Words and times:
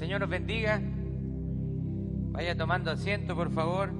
Señor 0.00 0.20
nos 0.20 0.30
bendiga. 0.30 0.80
Vaya 2.32 2.56
tomando 2.56 2.90
asiento, 2.90 3.36
por 3.36 3.50
favor. 3.50 3.90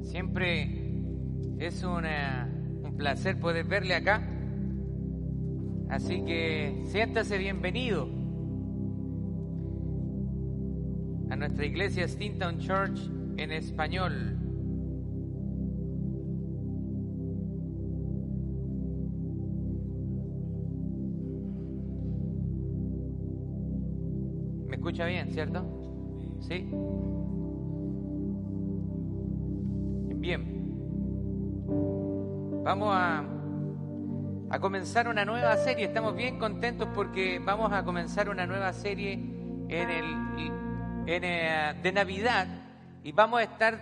Siempre 0.00 0.96
es 1.58 1.84
un 1.84 2.96
placer 2.96 3.38
poder 3.38 3.66
verle 3.66 3.96
acá. 3.96 4.26
Así 5.90 6.24
que 6.24 6.84
siéntase 6.86 7.36
bienvenido 7.36 8.08
a 11.28 11.36
nuestra 11.36 11.66
iglesia 11.66 12.08
Stinton 12.08 12.60
Church 12.60 12.98
en 13.36 13.52
español. 13.52 14.41
Escucha 24.82 25.06
bien, 25.06 25.32
cierto? 25.32 25.64
¿Sí? 26.40 26.68
Bien. 30.16 30.42
Vamos 32.64 32.88
a, 32.92 33.24
a 34.50 34.58
comenzar 34.58 35.06
una 35.06 35.24
nueva 35.24 35.56
serie. 35.56 35.84
Estamos 35.84 36.16
bien 36.16 36.36
contentos 36.40 36.88
porque 36.92 37.38
vamos 37.38 37.72
a 37.72 37.84
comenzar 37.84 38.28
una 38.28 38.44
nueva 38.44 38.72
serie 38.72 39.12
en 39.12 39.88
el, 39.88 40.04
en, 41.06 41.24
eh, 41.24 41.74
de 41.80 41.92
Navidad 41.92 42.48
y 43.04 43.12
vamos 43.12 43.38
a 43.38 43.44
estar 43.44 43.80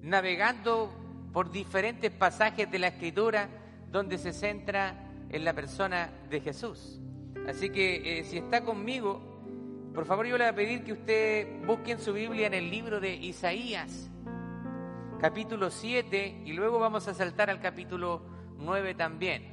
navegando 0.00 0.92
por 1.32 1.52
diferentes 1.52 2.10
pasajes 2.10 2.68
de 2.68 2.80
la 2.80 2.88
Escritura 2.88 3.48
donde 3.92 4.18
se 4.18 4.32
centra 4.32 5.08
en 5.30 5.44
la 5.44 5.52
persona 5.52 6.10
de 6.28 6.40
Jesús. 6.40 6.98
Así 7.48 7.70
que 7.70 8.20
eh, 8.20 8.24
si 8.24 8.38
está 8.38 8.62
conmigo, 8.64 9.20
por 9.94 10.06
favor 10.06 10.26
yo 10.26 10.38
le 10.38 10.44
voy 10.44 10.52
a 10.52 10.54
pedir 10.54 10.84
que 10.84 10.92
usted 10.92 11.66
busque 11.66 11.92
en 11.92 11.98
su 11.98 12.12
Biblia 12.12 12.46
en 12.46 12.54
el 12.54 12.70
libro 12.70 13.00
de 13.00 13.14
Isaías, 13.14 14.10
capítulo 15.20 15.70
7, 15.70 16.42
y 16.44 16.52
luego 16.52 16.78
vamos 16.78 17.08
a 17.08 17.14
saltar 17.14 17.50
al 17.50 17.60
capítulo 17.60 18.22
9 18.58 18.94
también. 18.94 19.52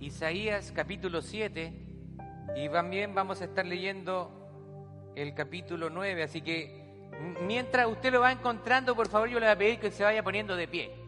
Isaías 0.00 0.70
capítulo 0.70 1.22
7 1.22 1.72
y 2.56 2.68
también 2.68 3.14
vamos 3.14 3.40
a 3.40 3.44
estar 3.46 3.64
leyendo 3.64 4.30
el 5.16 5.32
capítulo 5.32 5.88
9, 5.88 6.24
así 6.24 6.42
que 6.42 6.83
mientras 7.42 7.86
usted 7.86 8.12
lo 8.12 8.20
va 8.20 8.32
encontrando, 8.32 8.94
por 8.94 9.08
favor 9.08 9.28
yo 9.28 9.40
le 9.40 9.46
voy 9.46 9.52
a 9.52 9.58
pedir 9.58 9.78
que 9.78 9.90
se 9.90 10.04
vaya 10.04 10.22
poniendo 10.22 10.56
de 10.56 10.68
pie. 10.68 11.04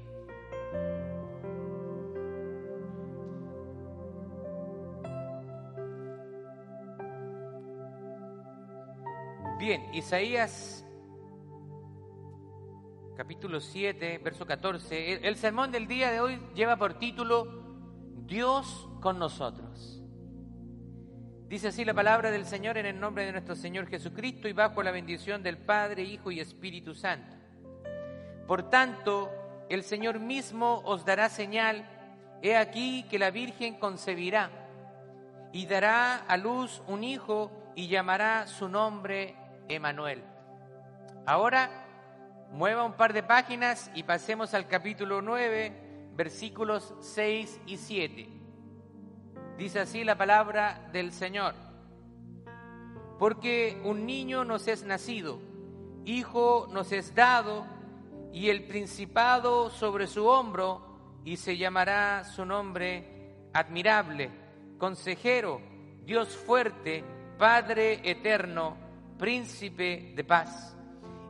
Bien, 9.58 9.83
Isaías 9.94 10.86
capítulo 13.17 13.61
7, 13.61 14.19
verso 14.19 14.47
14. 14.47 15.27
El 15.27 15.36
sermón 15.36 15.72
del 15.72 15.86
día 15.86 16.12
de 16.12 16.20
hoy 16.20 16.39
lleva 16.55 16.77
por 16.77 16.94
título 16.94 17.64
Dios 18.27 18.89
con 19.00 19.19
nosotros. 19.19 19.95
Dice 21.48 21.69
así 21.69 21.84
la 21.84 21.94
palabra 21.94 22.33
del 22.33 22.44
Señor 22.44 22.77
en 22.77 22.86
el 22.86 22.98
nombre 22.98 23.25
de 23.25 23.30
nuestro 23.30 23.55
Señor 23.55 23.86
Jesucristo 23.86 24.48
y 24.48 24.52
bajo 24.52 24.83
la 24.83 24.91
bendición 24.91 25.44
del 25.44 25.56
Padre, 25.56 26.02
Hijo 26.02 26.33
y 26.33 26.41
Espíritu 26.41 26.92
Santo. 26.92 27.36
Por 28.48 28.69
tanto, 28.69 29.30
el 29.69 29.84
Señor 29.84 30.18
mismo 30.18 30.83
os 30.84 31.05
dará 31.05 31.29
señal, 31.29 31.89
he 32.42 32.57
aquí 32.57 33.05
que 33.05 33.20
la 33.20 33.30
Virgen 33.30 33.79
concebirá 33.79 34.51
y 35.52 35.67
dará 35.67 36.17
a 36.17 36.36
luz 36.36 36.83
un 36.89 37.05
hijo 37.05 37.52
y 37.77 37.86
llamará 37.86 38.48
su 38.48 38.68
nombre 38.68 39.36
Emanuel. 39.68 40.24
Ahora 41.27 41.86
mueva 42.51 42.83
un 42.83 42.95
par 42.95 43.13
de 43.13 43.23
páginas 43.23 43.89
y 43.95 44.02
pasemos 44.02 44.52
al 44.52 44.67
capítulo 44.67 45.23
9 45.23 46.11
versículos 46.17 46.92
6 47.01 47.61
y 47.67 47.77
7. 47.77 48.36
Dice 49.58 49.80
así 49.80 50.05
la 50.05 50.18
palabra 50.18 50.89
del 50.92 51.12
Señor. 51.12 51.55
Porque 53.18 53.80
un 53.84 54.05
niño 54.05 54.44
nos 54.44 54.68
es 54.68 54.84
nacido, 54.84 55.40
hijo 56.05 56.68
nos 56.70 56.92
es 56.92 57.14
dado, 57.14 57.66
y 58.33 58.50
el 58.50 58.64
principado 58.64 59.70
sobre 59.70 60.06
su 60.06 60.27
hombro, 60.27 60.83
y 61.24 61.39
se 61.39 61.56
llamará 61.56 62.24
su 62.24 62.45
nombre 62.45 63.48
admirable, 63.55 64.30
consejero, 64.77 65.61
Dios 66.05 66.36
fuerte, 66.36 67.02
Padre 67.39 68.00
eterno, 68.05 68.77
príncipe 69.18 70.12
de 70.14 70.24
paz. 70.24 70.77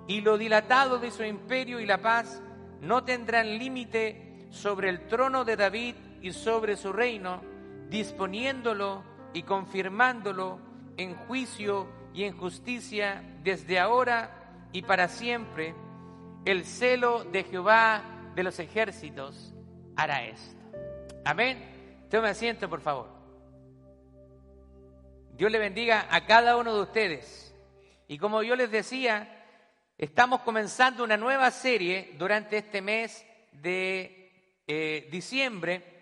Y 0.09 0.21
lo 0.21 0.37
dilatado 0.37 0.99
de 0.99 1.13
su 1.13 1.23
imperio 1.23 1.79
y 1.79 1.87
la 1.87 1.99
paz 1.99 2.43
no 2.81 3.05
tendrán 3.05 3.57
límite 3.57 4.49
sobre 4.51 4.89
el 4.89 5.07
trono 5.07 5.45
de 5.45 5.57
David 5.57 5.95
y 6.23 6.33
sobre 6.33 6.77
su 6.77 6.93
reino, 6.93 7.41
disponiéndolo 7.89 9.05
y 9.33 9.43
confirmándolo 9.43 10.59
en 10.97 11.15
juicio 11.15 11.89
y 12.15 12.25
en 12.25 12.37
justicia 12.37 13.23
desde 13.43 13.79
ahora 13.79 14.69
y 14.73 14.83
para 14.83 15.09
siempre. 15.09 15.75
El 16.45 16.65
celo 16.65 17.25
de 17.25 17.45
Jehová 17.45 18.03
de 18.35 18.43
los 18.43 18.59
ejércitos 18.59 19.53
hará 19.97 20.25
esto. 20.25 20.57
Amén. 21.25 22.07
Tome 22.11 22.29
asiento, 22.29 22.69
por 22.71 22.81
favor. 22.81 23.09
Dios 25.33 25.51
le 25.51 25.59
bendiga 25.59 26.07
a 26.11 26.25
cada 26.25 26.57
uno 26.57 26.75
de 26.75 26.83
ustedes. 26.83 27.55
Y 28.09 28.17
como 28.19 28.43
yo 28.43 28.55
les 28.57 28.71
decía, 28.71 29.45
estamos 29.99 30.41
comenzando 30.43 31.05
una 31.05 31.17
nueva 31.17 31.51
serie 31.51 32.15
durante 32.17 32.59
este 32.59 32.81
mes 32.81 33.27
de 33.53 34.63
eh, 34.67 35.09
diciembre 35.11 35.96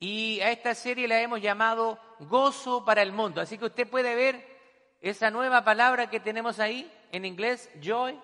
y 0.00 0.40
a 0.40 0.50
esta 0.50 0.74
serie 0.74 1.06
la 1.06 1.20
hemos 1.20 1.42
llamado 1.42 1.98
Gozo 2.20 2.84
para 2.86 3.02
el 3.02 3.12
Mundo. 3.12 3.42
Así 3.42 3.58
que 3.58 3.66
usted 3.66 3.86
puede 3.86 4.14
ver 4.14 4.58
esa 5.02 5.30
nueva 5.30 5.62
palabra 5.62 6.08
que 6.08 6.20
tenemos 6.20 6.58
ahí 6.58 6.90
en 7.12 7.26
inglés, 7.26 7.70
joy, 7.82 8.18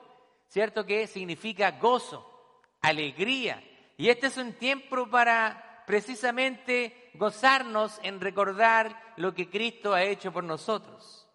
¿cierto? 0.49 0.87
Que 0.87 1.07
significa 1.07 1.73
gozo, 1.73 2.63
alegría. 2.81 3.63
Y 3.99 4.09
este 4.09 4.29
es 4.29 4.39
un 4.39 4.55
tiempo 4.55 5.07
para 5.09 5.85
precisamente 5.87 7.11
gozarnos 7.15 8.01
en 8.03 8.21
recordar 8.21 9.15
lo 9.17 9.35
que 9.35 9.51
Cristo 9.51 9.93
ha 9.93 10.03
hecho 10.03 10.33
por 10.33 10.45
nosotros. 10.45 11.29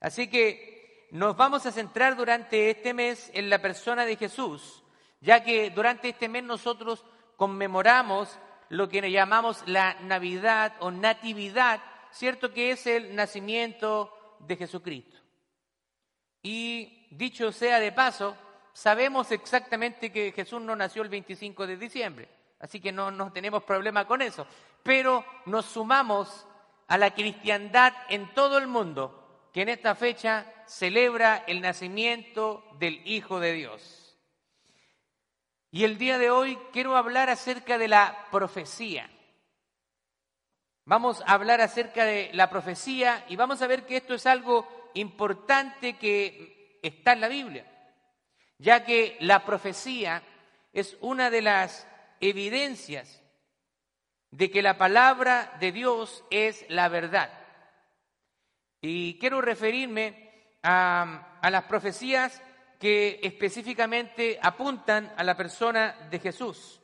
Así 0.00 0.28
que 0.28 1.08
nos 1.12 1.36
vamos 1.36 1.64
a 1.64 1.72
centrar 1.72 2.16
durante 2.16 2.70
este 2.70 2.92
mes 2.92 3.30
en 3.34 3.48
la 3.48 3.62
persona 3.62 4.04
de 4.04 4.16
Jesús, 4.16 4.82
ya 5.20 5.44
que 5.44 5.70
durante 5.70 6.08
este 6.08 6.28
mes 6.28 6.42
nosotros 6.42 7.04
conmemoramos 7.36 8.38
lo 8.68 8.88
que 8.88 9.10
llamamos 9.10 9.62
la 9.66 9.94
Navidad 10.00 10.74
o 10.80 10.90
Natividad, 10.90 11.80
¿cierto? 12.10 12.52
Que 12.52 12.72
es 12.72 12.86
el 12.86 13.14
nacimiento 13.14 14.36
de 14.40 14.56
Jesucristo. 14.56 15.18
Y 16.42 17.06
dicho 17.10 17.52
sea 17.52 17.80
de 17.80 17.92
paso, 17.92 18.36
sabemos 18.72 19.30
exactamente 19.32 20.12
que 20.12 20.32
Jesús 20.32 20.60
no 20.60 20.76
nació 20.76 21.02
el 21.02 21.08
25 21.08 21.66
de 21.66 21.76
diciembre, 21.76 22.28
así 22.60 22.80
que 22.80 22.92
no, 22.92 23.10
no 23.10 23.32
tenemos 23.32 23.64
problema 23.64 24.06
con 24.06 24.22
eso. 24.22 24.46
Pero 24.82 25.24
nos 25.46 25.64
sumamos 25.66 26.46
a 26.88 26.98
la 26.98 27.14
cristiandad 27.14 27.94
en 28.08 28.34
todo 28.34 28.58
el 28.58 28.66
mundo, 28.66 29.48
que 29.52 29.62
en 29.62 29.70
esta 29.70 29.94
fecha 29.94 30.52
celebra 30.66 31.44
el 31.46 31.60
nacimiento 31.60 32.64
del 32.78 33.00
Hijo 33.06 33.40
de 33.40 33.52
Dios. 33.52 34.03
Y 35.74 35.82
el 35.82 35.98
día 35.98 36.18
de 36.18 36.30
hoy 36.30 36.56
quiero 36.72 36.96
hablar 36.96 37.30
acerca 37.30 37.78
de 37.78 37.88
la 37.88 38.28
profecía. 38.30 39.10
Vamos 40.84 41.20
a 41.26 41.32
hablar 41.32 41.60
acerca 41.60 42.04
de 42.04 42.30
la 42.32 42.48
profecía 42.48 43.24
y 43.28 43.34
vamos 43.34 43.60
a 43.60 43.66
ver 43.66 43.84
que 43.84 43.96
esto 43.96 44.14
es 44.14 44.24
algo 44.24 44.68
importante 44.94 45.98
que 45.98 46.78
está 46.80 47.14
en 47.14 47.20
la 47.22 47.26
Biblia, 47.26 47.66
ya 48.56 48.84
que 48.84 49.16
la 49.18 49.44
profecía 49.44 50.22
es 50.72 50.96
una 51.00 51.28
de 51.28 51.42
las 51.42 51.88
evidencias 52.20 53.20
de 54.30 54.52
que 54.52 54.62
la 54.62 54.78
palabra 54.78 55.56
de 55.58 55.72
Dios 55.72 56.22
es 56.30 56.64
la 56.68 56.88
verdad. 56.88 57.36
Y 58.80 59.18
quiero 59.18 59.40
referirme 59.40 60.52
a, 60.62 61.40
las 61.42 61.64
profecías 61.64 62.40
que 62.78 63.20
específicamente 63.22 64.38
apuntan 64.42 65.12
a 65.16 65.24
la 65.24 65.36
persona 65.36 66.08
de 66.10 66.18
Jesús. 66.18 66.80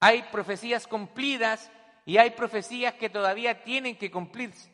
Hay 0.00 0.22
profecías 0.24 0.86
cumplidas 0.86 1.70
y 2.04 2.18
hay 2.18 2.30
profecías 2.30 2.94
que 2.94 3.10
todavía 3.10 3.64
tienen 3.64 3.96
que 3.96 4.10
cumplirse. 4.10 4.70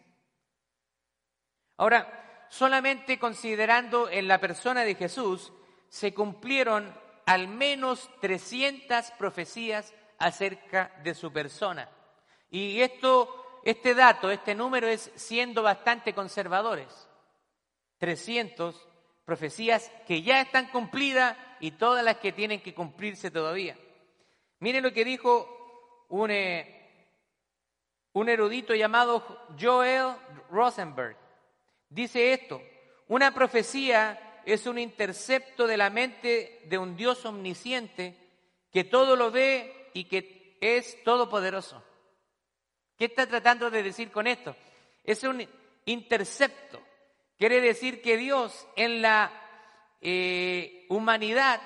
Ahora, 1.76 2.46
solamente 2.48 3.18
considerando 3.18 4.08
en 4.08 4.28
la 4.28 4.38
persona 4.38 4.82
de 4.84 4.94
Jesús, 4.94 5.52
se 5.88 6.14
cumplieron 6.14 6.94
al 7.26 7.48
menos 7.48 8.10
300 8.20 9.10
profecías 9.12 9.94
acerca 10.18 10.92
de 11.02 11.14
su 11.14 11.32
persona. 11.32 11.88
Y 12.50 12.80
esto, 12.80 13.60
este 13.64 13.94
dato, 13.94 14.30
este 14.30 14.54
número 14.54 14.86
es 14.86 15.10
siendo 15.14 15.62
bastante 15.62 16.14
conservadores. 16.14 17.08
300 17.98 18.88
profecías 19.24 19.90
que 20.06 20.22
ya 20.22 20.40
están 20.40 20.68
cumplidas 20.68 21.36
y 21.60 21.72
todas 21.72 22.04
las 22.04 22.18
que 22.18 22.32
tienen 22.32 22.60
que 22.60 22.74
cumplirse 22.74 23.30
todavía. 23.30 23.76
Miren 24.60 24.82
lo 24.82 24.92
que 24.92 25.04
dijo 25.04 26.06
un, 26.08 26.30
eh, 26.30 27.08
un 28.12 28.28
erudito 28.28 28.74
llamado 28.74 29.46
Joel 29.60 30.16
Rosenberg. 30.50 31.16
Dice 31.88 32.32
esto, 32.32 32.60
una 33.08 33.32
profecía 33.32 34.42
es 34.44 34.66
un 34.66 34.78
intercepto 34.78 35.66
de 35.66 35.76
la 35.76 35.90
mente 35.90 36.62
de 36.66 36.78
un 36.78 36.96
Dios 36.96 37.24
omnisciente 37.24 38.16
que 38.72 38.84
todo 38.84 39.16
lo 39.16 39.30
ve 39.30 39.90
y 39.94 40.04
que 40.04 40.58
es 40.60 41.02
todopoderoso. 41.04 41.82
¿Qué 42.96 43.06
está 43.06 43.26
tratando 43.26 43.70
de 43.70 43.82
decir 43.82 44.10
con 44.10 44.26
esto? 44.26 44.54
Es 45.02 45.22
un 45.24 45.46
intercepto. 45.84 46.80
Quiere 47.44 47.60
decir 47.60 48.00
que 48.00 48.16
Dios 48.16 48.66
en 48.74 49.02
la 49.02 49.30
eh, 50.00 50.86
humanidad, 50.88 51.60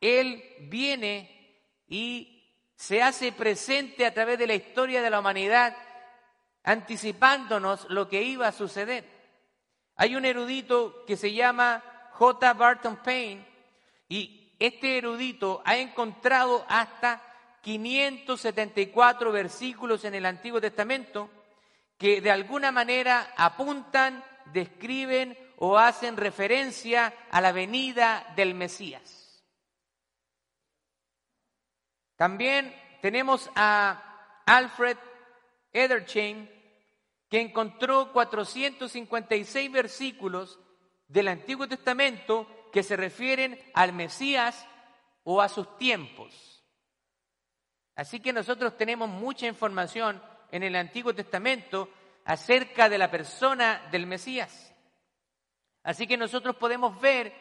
Él 0.00 0.42
viene 0.70 1.60
y 1.86 2.50
se 2.76 3.02
hace 3.02 3.30
presente 3.30 4.06
a 4.06 4.14
través 4.14 4.38
de 4.38 4.46
la 4.46 4.54
historia 4.54 5.02
de 5.02 5.10
la 5.10 5.20
humanidad, 5.20 5.76
anticipándonos 6.62 7.90
lo 7.90 8.08
que 8.08 8.22
iba 8.22 8.48
a 8.48 8.52
suceder. 8.52 9.04
Hay 9.96 10.16
un 10.16 10.24
erudito 10.24 11.04
que 11.04 11.18
se 11.18 11.34
llama 11.34 11.84
J. 12.12 12.54
Barton 12.54 12.96
Payne 13.04 13.46
y 14.08 14.56
este 14.58 14.96
erudito 14.96 15.60
ha 15.66 15.76
encontrado 15.76 16.64
hasta 16.70 17.20
574 17.60 19.30
versículos 19.30 20.06
en 20.06 20.14
el 20.14 20.24
Antiguo 20.24 20.58
Testamento 20.58 21.28
que 21.98 22.22
de 22.22 22.30
alguna 22.30 22.72
manera 22.72 23.34
apuntan, 23.36 24.24
describen 24.46 25.36
o 25.58 25.78
hacen 25.78 26.16
referencia 26.16 27.14
a 27.30 27.40
la 27.40 27.52
venida 27.52 28.32
del 28.36 28.54
Mesías. 28.54 29.44
También 32.16 32.74
tenemos 33.00 33.50
a 33.54 34.42
Alfred 34.46 34.96
Ederchain, 35.72 36.50
que 37.28 37.40
encontró 37.40 38.12
456 38.12 39.72
versículos 39.72 40.58
del 41.08 41.28
Antiguo 41.28 41.66
Testamento 41.66 42.46
que 42.72 42.82
se 42.82 42.96
refieren 42.96 43.58
al 43.74 43.92
Mesías 43.92 44.66
o 45.24 45.40
a 45.40 45.48
sus 45.48 45.78
tiempos. 45.78 46.64
Así 47.94 48.20
que 48.20 48.32
nosotros 48.32 48.76
tenemos 48.76 49.08
mucha 49.08 49.46
información 49.46 50.22
en 50.50 50.62
el 50.62 50.76
Antiguo 50.76 51.14
Testamento 51.14 51.88
acerca 52.24 52.88
de 52.88 52.98
la 52.98 53.10
persona 53.10 53.88
del 53.90 54.06
Mesías. 54.06 54.74
Así 55.82 56.06
que 56.06 56.16
nosotros 56.16 56.56
podemos 56.56 57.00
ver 57.00 57.32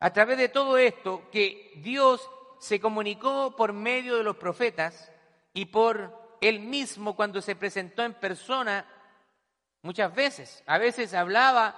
a 0.00 0.12
través 0.12 0.38
de 0.38 0.48
todo 0.48 0.78
esto 0.78 1.30
que 1.30 1.72
Dios 1.76 2.28
se 2.58 2.80
comunicó 2.80 3.54
por 3.56 3.72
medio 3.72 4.16
de 4.16 4.24
los 4.24 4.36
profetas 4.36 5.12
y 5.52 5.66
por 5.66 6.36
él 6.40 6.60
mismo 6.60 7.14
cuando 7.14 7.40
se 7.40 7.56
presentó 7.56 8.02
en 8.02 8.14
persona 8.14 8.84
muchas 9.82 10.14
veces. 10.14 10.62
A 10.66 10.78
veces 10.78 11.14
hablaba 11.14 11.76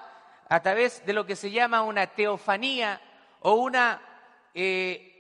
a 0.49 0.63
través 0.63 1.05
de 1.05 1.13
lo 1.13 1.27
que 1.27 1.37
se 1.37 1.51
llama 1.51 1.83
una 1.83 2.07
teofanía 2.07 3.01
o 3.41 3.55
una 3.55 4.01
eh, 4.55 5.15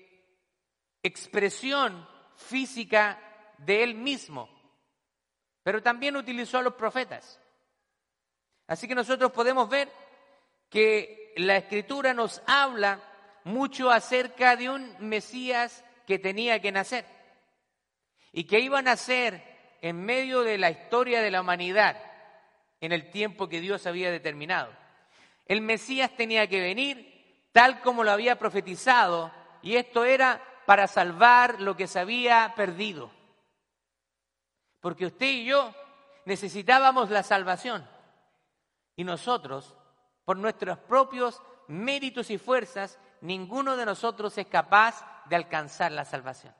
expresión 1.02 2.08
física 2.36 3.18
de 3.58 3.82
él 3.82 3.94
mismo. 3.94 4.48
Pero 5.64 5.82
también 5.82 6.14
utilizó 6.14 6.58
a 6.58 6.62
los 6.62 6.75
profetas. 6.75 7.40
Así 8.69 8.87
que 8.87 8.94
nosotros 8.94 9.32
podemos 9.32 9.69
ver 9.69 9.90
que 10.70 11.32
la 11.37 11.56
escritura 11.56 12.14
nos 12.14 12.40
habla 12.46 13.00
mucho 13.44 13.90
acerca 13.90 14.55
de 14.55 14.70
un 14.70 14.94
Mesías 15.00 15.84
que 16.06 16.19
tenía 16.19 16.61
que 16.61 16.70
nacer 16.70 17.06
y 18.32 18.44
que 18.44 18.61
iba 18.61 18.78
a 18.78 18.82
nacer 18.82 19.43
en 19.81 20.05
medio 20.05 20.43
de 20.43 20.58
la 20.58 20.70
historia 20.70 21.20
de 21.20 21.31
la 21.31 21.40
humanidad 21.40 21.96
en 22.81 22.93
el 22.93 23.11
tiempo 23.11 23.49
que 23.49 23.61
Dios 23.61 23.87
había 23.87 24.11
determinado. 24.11 24.72
El 25.46 25.61
Mesías 25.61 26.14
tenía 26.16 26.46
que 26.46 26.61
venir 26.61 27.49
tal 27.52 27.81
como 27.81 28.05
lo 28.05 28.11
había 28.11 28.38
profetizado 28.38 29.32
y 29.62 29.76
esto 29.76 30.05
era 30.05 30.43
para 30.66 30.87
salvar 30.87 31.61
lo 31.61 31.76
que 31.76 31.87
se 31.87 31.99
había 31.99 32.52
perdido. 32.56 33.11
Porque 34.84 35.06
usted 35.06 35.25
y 35.25 35.46
yo 35.46 35.75
necesitábamos 36.26 37.08
la 37.08 37.22
salvación 37.22 37.88
y 38.94 39.02
nosotros, 39.02 39.75
por 40.26 40.36
nuestros 40.36 40.76
propios 40.76 41.40
méritos 41.69 42.28
y 42.28 42.36
fuerzas, 42.36 42.98
ninguno 43.22 43.78
de 43.78 43.86
nosotros 43.86 44.36
es 44.36 44.46
capaz 44.46 45.02
de 45.25 45.36
alcanzar 45.36 45.90
la 45.90 46.04
salvación. 46.04 46.54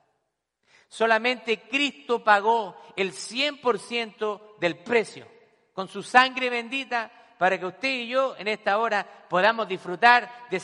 Solamente 0.87 1.69
Cristo 1.69 2.23
pagó 2.23 2.75
el 2.95 3.11
100% 3.11 4.57
del 4.57 4.79
precio 4.79 5.27
con 5.73 5.87
su 5.87 6.01
sangre 6.01 6.49
bendita 6.49 7.11
para 7.37 7.59
que 7.59 7.67
usted 7.67 7.89
y 7.89 8.07
yo 8.07 8.35
en 8.39 8.47
esta 8.47 8.79
hora 8.79 9.05
podamos 9.29 9.67
disfrutar 9.67 10.47
de, 10.49 10.59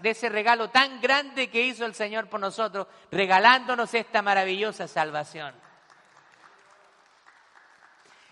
de, 0.00 0.10
ese 0.10 0.28
regalo 0.30 0.68
tan 0.70 1.00
grande 1.00 1.48
que 1.48 1.62
hizo 1.62 1.86
el 1.86 1.94
Señor 1.94 2.28
por 2.28 2.40
nosotros, 2.40 2.88
regalándonos 3.12 3.94
esta 3.94 4.20
maravillosa 4.20 4.88
salvación. 4.88 5.62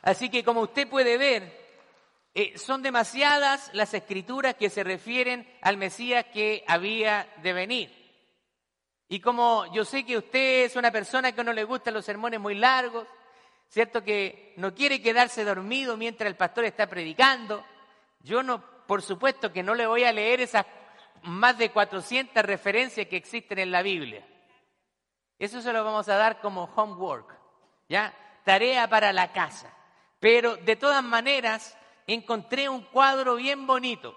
Así 0.02 0.28
que 0.28 0.44
como 0.44 0.60
usted 0.60 0.88
puede 0.88 1.16
ver, 1.16 1.62
eh, 2.34 2.58
son 2.58 2.82
demasiadas 2.82 3.70
las 3.72 3.94
escrituras 3.94 4.54
que 4.54 4.70
se 4.70 4.82
refieren 4.82 5.46
al 5.62 5.76
Mesías 5.76 6.26
que 6.32 6.64
había 6.66 7.28
de 7.42 7.52
venir. 7.52 8.02
Y 9.08 9.20
como 9.20 9.72
yo 9.72 9.84
sé 9.84 10.04
que 10.04 10.16
usted 10.16 10.64
es 10.64 10.76
una 10.76 10.90
persona 10.90 11.32
que 11.32 11.44
no 11.44 11.52
le 11.52 11.64
gustan 11.64 11.94
los 11.94 12.04
sermones 12.04 12.40
muy 12.40 12.54
largos, 12.54 13.06
¿cierto? 13.68 14.02
Que 14.02 14.54
no 14.56 14.74
quiere 14.74 15.02
quedarse 15.02 15.44
dormido 15.44 15.96
mientras 15.96 16.26
el 16.26 16.36
pastor 16.36 16.64
está 16.64 16.86
predicando. 16.86 17.64
Yo 18.20 18.42
no, 18.42 18.64
por 18.86 19.02
supuesto 19.02 19.52
que 19.52 19.62
no 19.62 19.74
le 19.74 19.86
voy 19.86 20.04
a 20.04 20.12
leer 20.12 20.40
esas 20.40 20.64
más 21.24 21.58
de 21.58 21.70
400 21.70 22.42
referencias 22.42 23.06
que 23.06 23.16
existen 23.16 23.58
en 23.58 23.70
la 23.70 23.82
Biblia. 23.82 24.26
Eso 25.38 25.60
se 25.60 25.72
lo 25.72 25.84
vamos 25.84 26.08
a 26.08 26.16
dar 26.16 26.40
como 26.40 26.64
homework, 26.74 27.36
¿ya? 27.88 28.14
Tarea 28.44 28.88
para 28.88 29.12
la 29.12 29.32
casa. 29.32 29.70
Pero 30.22 30.56
de 30.56 30.76
todas 30.76 31.02
maneras, 31.02 31.76
encontré 32.06 32.68
un 32.68 32.82
cuadro 32.82 33.34
bien 33.34 33.66
bonito 33.66 34.16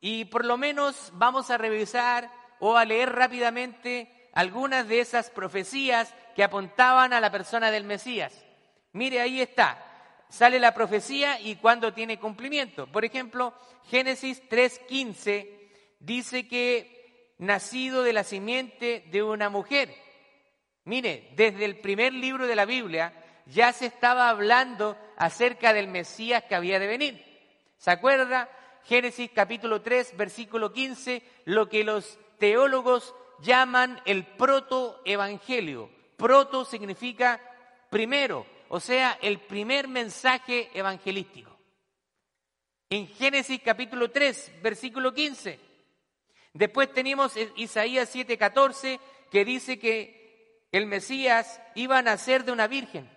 y 0.00 0.24
por 0.24 0.46
lo 0.46 0.56
menos 0.56 1.10
vamos 1.12 1.50
a 1.50 1.58
revisar 1.58 2.32
o 2.58 2.78
a 2.78 2.86
leer 2.86 3.12
rápidamente 3.12 4.30
algunas 4.32 4.88
de 4.88 5.00
esas 5.00 5.28
profecías 5.28 6.14
que 6.34 6.42
apuntaban 6.42 7.12
a 7.12 7.20
la 7.20 7.30
persona 7.30 7.70
del 7.70 7.84
Mesías. 7.84 8.46
Mire, 8.92 9.20
ahí 9.20 9.42
está. 9.42 10.24
Sale 10.30 10.58
la 10.58 10.72
profecía 10.72 11.38
y 11.38 11.56
cuándo 11.56 11.92
tiene 11.92 12.18
cumplimiento. 12.18 12.86
Por 12.86 13.04
ejemplo, 13.04 13.52
Génesis 13.90 14.42
3.15 14.48 15.50
dice 16.00 16.48
que 16.48 17.34
nacido 17.36 18.02
de 18.02 18.14
la 18.14 18.24
simiente 18.24 19.04
de 19.10 19.22
una 19.22 19.50
mujer. 19.50 19.94
Mire, 20.84 21.28
desde 21.36 21.66
el 21.66 21.76
primer 21.76 22.14
libro 22.14 22.46
de 22.46 22.56
la 22.56 22.64
Biblia 22.64 23.21
ya 23.46 23.72
se 23.72 23.86
estaba 23.86 24.28
hablando 24.28 24.96
acerca 25.16 25.72
del 25.72 25.88
Mesías 25.88 26.44
que 26.44 26.54
había 26.54 26.78
de 26.78 26.86
venir. 26.86 27.24
¿Se 27.78 27.90
acuerda? 27.90 28.48
Génesis 28.84 29.30
capítulo 29.34 29.82
3, 29.82 30.16
versículo 30.16 30.72
15, 30.72 31.22
lo 31.44 31.68
que 31.68 31.84
los 31.84 32.18
teólogos 32.38 33.14
llaman 33.40 34.00
el 34.04 34.24
protoevangelio. 34.24 35.90
Proto 36.16 36.64
significa 36.64 37.40
primero, 37.90 38.46
o 38.68 38.80
sea, 38.80 39.18
el 39.20 39.40
primer 39.40 39.88
mensaje 39.88 40.70
evangelístico. 40.74 41.50
En 42.90 43.08
Génesis 43.08 43.60
capítulo 43.64 44.10
3, 44.10 44.62
versículo 44.62 45.14
15. 45.14 45.58
Después 46.52 46.92
tenemos 46.92 47.34
Isaías 47.56 48.14
7:14 48.14 49.00
que 49.30 49.44
dice 49.44 49.78
que 49.78 50.66
el 50.72 50.86
Mesías 50.86 51.60
iba 51.74 51.98
a 51.98 52.02
nacer 52.02 52.44
de 52.44 52.52
una 52.52 52.66
virgen. 52.66 53.10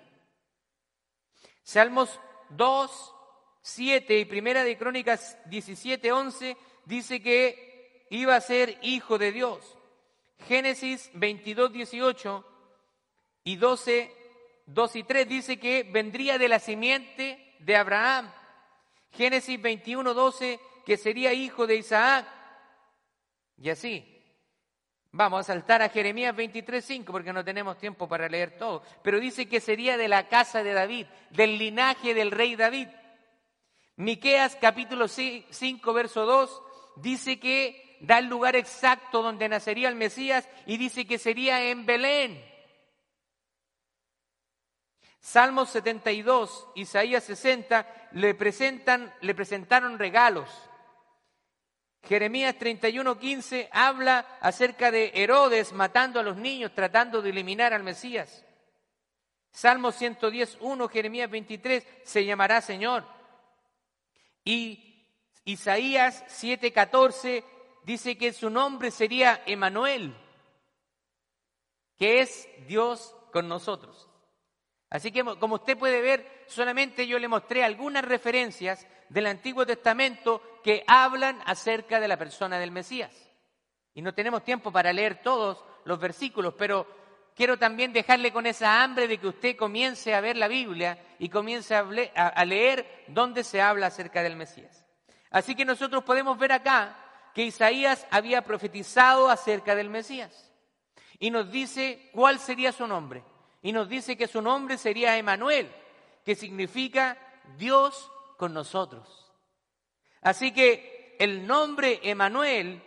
Salmos 1.66 2.22
2, 2.52 3.16
7 3.62 4.20
y 4.20 4.24
Primera 4.24 4.64
de 4.64 4.78
Crónicas 4.78 5.38
17, 5.50 6.14
11 6.14 6.56
dice 6.86 7.22
que 7.22 8.08
iba 8.10 8.38
a 8.38 8.42
ser 8.42 8.78
hijo 8.82 9.18
de 9.18 9.34
Dios. 9.34 9.78
Génesis 10.48 11.12
22, 11.16 11.74
18 11.74 12.46
y 13.44 13.58
12 13.58 14.26
2 14.68 14.96
y 14.96 15.04
3 15.04 15.28
dice 15.28 15.60
que 15.60 15.84
vendría 15.84 16.38
de 16.38 16.48
la 16.48 16.60
simiente 16.60 17.56
de 17.60 17.76
Abraham. 17.76 18.32
Génesis 19.12 19.62
21, 19.62 20.14
12, 20.14 20.60
que 20.86 20.98
sería 20.98 21.34
hijo 21.34 21.68
de 21.68 21.76
Isaac. 21.78 22.28
Y 23.58 23.70
así. 23.70 24.15
Vamos 25.18 25.40
a 25.40 25.44
saltar 25.54 25.82
a 25.82 25.88
Jeremías 25.88 26.36
23, 26.36 26.84
5 26.84 27.10
porque 27.10 27.32
no 27.32 27.46
tenemos 27.46 27.78
tiempo 27.78 28.06
para 28.06 28.28
leer 28.28 28.58
todo. 28.58 28.84
Pero 29.02 29.18
dice 29.18 29.48
que 29.48 29.62
sería 29.62 29.96
de 29.96 30.10
la 30.10 30.28
casa 30.28 30.62
de 30.62 30.74
David, 30.74 31.06
del 31.30 31.58
linaje 31.58 32.14
del 32.14 32.32
rey 32.32 32.58
David. 32.58 32.90
Miqueas 33.96 34.58
capítulo 34.60 35.08
5, 35.08 35.94
verso 35.94 36.26
2, 36.26 36.62
dice 36.98 37.40
que 37.40 37.98
da 38.02 38.20
el 38.20 38.26
lugar 38.26 38.58
exacto 38.58 39.22
donde 39.22 39.48
nacería 39.48 39.88
el 39.88 39.96
Mesías 39.96 40.50
y 40.66 40.76
dice 40.76 41.08
que 41.08 41.18
sería 41.18 41.64
en 41.64 41.86
Belén. 41.86 42.44
Salmos 45.22 45.70
72, 45.70 46.68
Isaías 46.76 47.24
60 47.24 48.10
le 48.12 48.36
presentan 48.36 49.14
le 49.22 49.34
presentaron 49.34 49.98
regalos. 49.98 50.50
Jeremías 52.08 52.58
31, 52.58 53.18
15 53.18 53.70
habla 53.72 54.38
acerca 54.40 54.92
de 54.92 55.12
Herodes 55.16 55.74
matando 55.74 56.20
a 56.20 56.24
los 56.24 56.38
niños, 56.38 56.74
tratando 56.74 57.22
de 57.22 57.32
eliminar 57.32 57.74
al 57.74 57.84
Mesías. 57.84 58.46
Salmo 59.52 59.92
110, 59.92 60.58
1, 60.60 60.88
Jeremías 60.90 61.30
23, 61.30 61.88
se 62.04 62.26
llamará 62.26 62.62
Señor. 62.62 63.06
Y 64.44 65.08
Isaías 65.46 66.24
7, 66.28 66.72
14 66.72 67.44
dice 67.84 68.18
que 68.18 68.34
su 68.34 68.50
nombre 68.50 68.92
sería 68.92 69.42
Emanuel, 69.46 70.16
que 71.98 72.20
es 72.20 72.48
Dios 72.68 73.16
con 73.32 73.48
nosotros. 73.48 74.10
Así 74.90 75.12
que 75.12 75.24
como 75.24 75.56
usted 75.56 75.78
puede 75.78 76.02
ver, 76.02 76.46
solamente 76.48 77.08
yo 77.08 77.18
le 77.18 77.28
mostré 77.28 77.64
algunas 77.64 78.06
referencias 78.06 78.86
del 79.10 79.28
Antiguo 79.28 79.66
Testamento 79.66 80.60
que 80.64 80.84
hablan 80.88 81.42
acerca 81.46 82.00
de 82.00 82.08
la 82.08 82.18
persona 82.18 82.60
del 82.60 82.72
Mesías. 82.72 83.14
Y 83.94 84.02
no 84.02 84.14
tenemos 84.14 84.44
tiempo 84.44 84.72
para 84.72 84.92
leer 84.92 85.22
todos 85.22 85.64
los 85.86 86.00
versículos, 86.00 86.54
pero 86.58 86.88
quiero 87.36 87.58
también 87.58 87.94
dejarle 87.94 88.32
con 88.32 88.46
esa 88.46 88.84
hambre 88.84 89.08
de 89.08 89.18
que 89.18 89.28
usted 89.28 89.56
comience 89.56 90.14
a 90.14 90.22
ver 90.22 90.38
la 90.38 90.48
Biblia 90.48 90.98
y 91.20 91.30
comience 91.30 91.76
a 91.76 92.46
leer 92.46 93.06
dónde 93.08 93.44
se 93.44 93.62
habla 93.62 93.88
acerca 93.88 94.24
del 94.24 94.36
Mesías. 94.36 94.86
Así 95.32 95.56
que 95.56 95.66
nosotros 95.66 96.04
podemos 96.04 96.38
ver 96.38 96.52
acá 96.52 96.98
que 97.34 97.44
Isaías 97.44 98.08
había 98.10 98.44
profetizado 98.44 99.30
acerca 99.30 99.76
del 99.76 99.90
Mesías 99.90 100.52
y 101.20 101.32
nos 101.32 101.52
dice 101.52 102.10
cuál 102.14 102.40
sería 102.40 102.72
su 102.72 102.88
nombre. 102.88 103.24
Y 103.62 103.72
nos 103.72 103.90
dice 103.90 104.16
que 104.16 104.28
su 104.28 104.42
nombre 104.42 104.78
sería 104.78 105.18
Emanuel, 105.18 105.72
que 106.24 106.36
significa 106.36 107.18
Dios 107.58 108.12
con 108.38 108.54
nosotros. 108.54 109.32
Así 110.22 110.52
que 110.52 111.16
el 111.20 111.46
nombre 111.46 112.00
Emanuel 112.04 112.84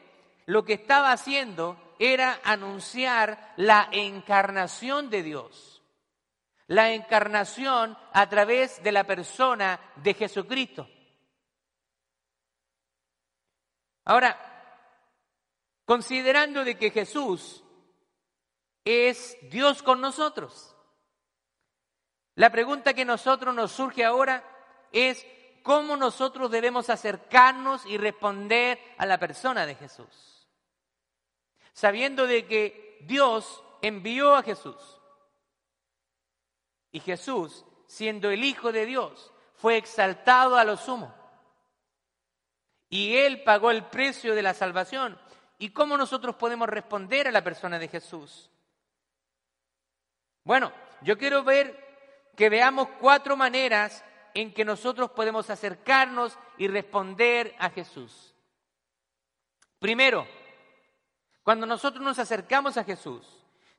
lo 0.47 0.65
que 0.65 0.75
estaba 0.75 1.13
haciendo 1.13 1.95
era 1.99 2.41
anunciar 2.45 3.55
la 3.57 3.89
encarnación 3.93 5.11
de 5.11 5.23
Dios. 5.23 5.83
La 6.67 6.93
encarnación 6.93 7.97
a 8.13 8.29
través 8.29 8.83
de 8.83 8.93
la 8.93 9.05
persona 9.05 9.81
de 9.97 10.15
Jesucristo. 10.15 10.89
Ahora, 14.05 14.39
considerando 15.85 16.65
de 16.65 16.79
que 16.79 16.91
Jesús 16.91 17.63
es 18.85 19.37
Dios 19.51 19.83
con 19.83 20.01
nosotros, 20.01 20.75
la 22.35 22.51
pregunta 22.51 22.95
que 22.95 23.05
nosotros 23.05 23.55
nos 23.55 23.73
surge 23.73 24.05
ahora 24.05 24.45
es 24.93 25.27
cómo 25.69 25.99
nosotros 25.99 26.51
debemos 26.51 26.89
acercarnos 26.89 27.85
y 27.85 27.99
responder 27.99 28.81
a 28.97 29.05
la 29.05 29.19
persona 29.19 29.67
de 29.67 29.75
Jesús. 29.75 30.49
Sabiendo 31.75 32.27
de 32.27 32.47
que 32.47 32.97
Dios 33.03 33.63
envió 33.83 34.35
a 34.35 34.43
Jesús. 34.43 34.99
Y 36.91 37.01
Jesús, 37.01 37.67
siendo 37.87 38.31
el 38.31 38.45
Hijo 38.45 38.73
de 38.73 38.87
Dios, 38.87 39.31
fue 39.57 39.77
exaltado 39.77 40.57
a 40.57 40.65
lo 40.65 40.79
sumo. 40.79 41.15
Y 42.89 43.19
Él 43.19 43.43
pagó 43.43 43.71
el 43.71 43.85
precio 43.85 44.35
de 44.35 44.41
la 44.41 44.55
salvación. 44.55 45.21
¿Y 45.59 45.69
cómo 45.69 45.99
nosotros 45.99 46.37
podemos 46.37 46.71
responder 46.71 47.29
a 47.29 47.31
la 47.31 47.45
persona 47.45 47.79
de 47.79 47.89
Jesús? 47.89 48.51
Bueno, 50.45 50.73
yo 51.03 51.19
quiero 51.19 51.45
ver 51.45 52.33
que 52.35 52.49
veamos 52.49 52.89
cuatro 52.99 53.37
maneras 53.37 54.03
en 54.35 54.53
que 54.53 54.65
nosotros 54.65 55.11
podemos 55.11 55.51
acercarnos 55.51 56.39
y 56.57 56.69
responder 56.69 57.55
a 57.59 57.71
Jesús. 57.71 58.35
Primero, 59.79 60.27
cuando 61.43 61.67
nosotros 61.67 62.03
nos 62.03 62.19
acercamos 62.19 62.77
a 62.77 62.85
Jesús, 62.85 63.27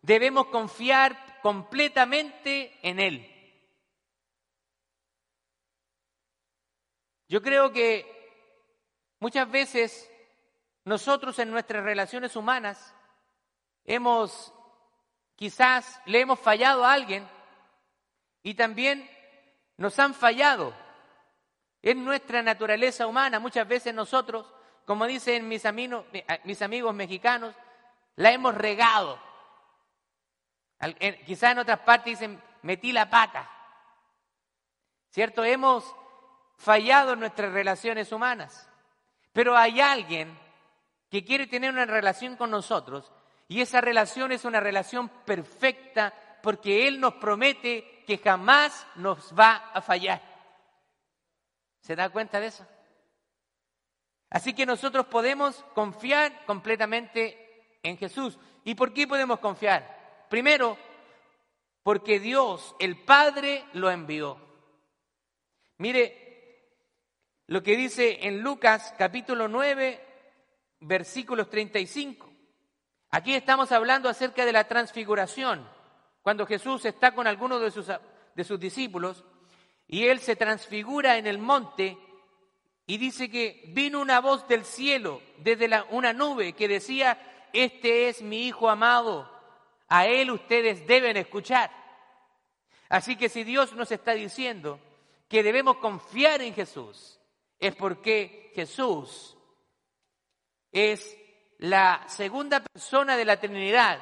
debemos 0.01 0.47
confiar 0.47 1.39
completamente 1.41 2.77
en 2.81 2.99
Él. 2.99 3.35
Yo 7.27 7.41
creo 7.41 7.71
que 7.71 8.05
muchas 9.19 9.49
veces 9.51 10.09
nosotros 10.83 11.37
en 11.37 11.51
nuestras 11.51 11.83
relaciones 11.83 12.35
humanas 12.35 12.95
hemos, 13.85 14.51
quizás 15.35 16.01
le 16.05 16.21
hemos 16.21 16.39
fallado 16.39 16.83
a 16.83 16.93
alguien 16.93 17.29
y 18.41 18.55
también 18.55 19.07
nos 19.79 19.97
han 19.97 20.13
fallado. 20.13 20.73
Es 21.81 21.95
nuestra 21.95 22.43
naturaleza 22.43 23.07
humana. 23.07 23.39
Muchas 23.39 23.67
veces 23.67 23.93
nosotros, 23.93 24.45
como 24.85 25.07
dicen 25.07 25.47
mis 25.47 25.65
amigos, 25.65 26.05
mis 26.43 26.61
amigos 26.61 26.93
mexicanos, 26.93 27.55
la 28.17 28.31
hemos 28.31 28.53
regado. 28.55 29.17
Quizás 31.25 31.53
en 31.53 31.59
otras 31.59 31.79
partes 31.79 32.19
dicen, 32.19 32.41
metí 32.61 32.91
la 32.91 33.09
pata. 33.09 33.49
¿Cierto? 35.11 35.45
Hemos 35.45 35.85
fallado 36.57 37.13
en 37.13 37.21
nuestras 37.21 37.53
relaciones 37.53 38.11
humanas. 38.11 38.69
Pero 39.31 39.55
hay 39.55 39.79
alguien 39.79 40.37
que 41.09 41.23
quiere 41.23 41.47
tener 41.47 41.71
una 41.71 41.85
relación 41.85 42.35
con 42.35 42.51
nosotros 42.51 43.09
y 43.47 43.61
esa 43.61 43.79
relación 43.79 44.33
es 44.33 44.43
una 44.43 44.59
relación 44.59 45.07
perfecta 45.07 46.13
porque 46.43 46.87
Él 46.87 46.99
nos 46.99 47.13
promete 47.13 47.98
que 48.09 48.17
jamás 48.17 48.87
nos 48.95 49.37
va 49.37 49.69
a 49.71 49.83
fallar. 49.83 50.19
¿Se 51.79 51.95
da 51.95 52.09
cuenta 52.09 52.39
de 52.39 52.47
eso? 52.47 52.65
Así 54.31 54.55
que 54.55 54.65
nosotros 54.65 55.05
podemos 55.05 55.63
confiar 55.75 56.43
completamente 56.47 57.77
en 57.83 57.99
Jesús. 57.99 58.39
¿Y 58.63 58.73
por 58.73 58.95
qué 58.95 59.07
podemos 59.07 59.37
confiar? 59.37 60.25
Primero, 60.27 60.75
porque 61.83 62.19
Dios, 62.19 62.75
el 62.79 62.97
Padre, 62.97 63.63
lo 63.73 63.91
envió. 63.91 64.41
Mire 65.77 66.65
lo 67.45 67.61
que 67.61 67.77
dice 67.77 68.25
en 68.25 68.41
Lucas 68.41 68.91
capítulo 68.97 69.47
9, 69.47 70.03
versículos 70.79 71.47
35. 71.47 72.27
Aquí 73.11 73.35
estamos 73.35 73.71
hablando 73.71 74.09
acerca 74.09 74.45
de 74.45 74.53
la 74.53 74.67
transfiguración 74.67 75.78
cuando 76.21 76.45
Jesús 76.45 76.85
está 76.85 77.13
con 77.13 77.27
algunos 77.27 77.61
de 77.61 77.71
sus, 77.71 77.87
de 78.35 78.43
sus 78.43 78.59
discípulos 78.59 79.23
y 79.87 80.05
él 80.05 80.19
se 80.19 80.35
transfigura 80.35 81.17
en 81.17 81.27
el 81.27 81.37
monte 81.37 81.97
y 82.85 82.97
dice 82.97 83.29
que 83.29 83.63
vino 83.67 84.01
una 84.01 84.19
voz 84.19 84.47
del 84.47 84.65
cielo 84.65 85.21
desde 85.37 85.67
la, 85.67 85.85
una 85.91 86.13
nube 86.13 86.53
que 86.53 86.67
decía, 86.67 87.47
este 87.53 88.09
es 88.09 88.21
mi 88.21 88.47
Hijo 88.47 88.69
amado, 88.69 89.29
a 89.87 90.07
él 90.07 90.31
ustedes 90.31 90.85
deben 90.87 91.17
escuchar. 91.17 91.71
Así 92.89 93.15
que 93.15 93.29
si 93.29 93.43
Dios 93.43 93.73
nos 93.73 93.91
está 93.91 94.13
diciendo 94.13 94.79
que 95.27 95.43
debemos 95.43 95.77
confiar 95.77 96.41
en 96.41 96.53
Jesús, 96.53 97.19
es 97.59 97.75
porque 97.75 98.51
Jesús 98.55 99.37
es 100.71 101.17
la 101.59 102.03
segunda 102.07 102.61
persona 102.61 103.17
de 103.17 103.25
la 103.25 103.39
Trinidad 103.39 104.01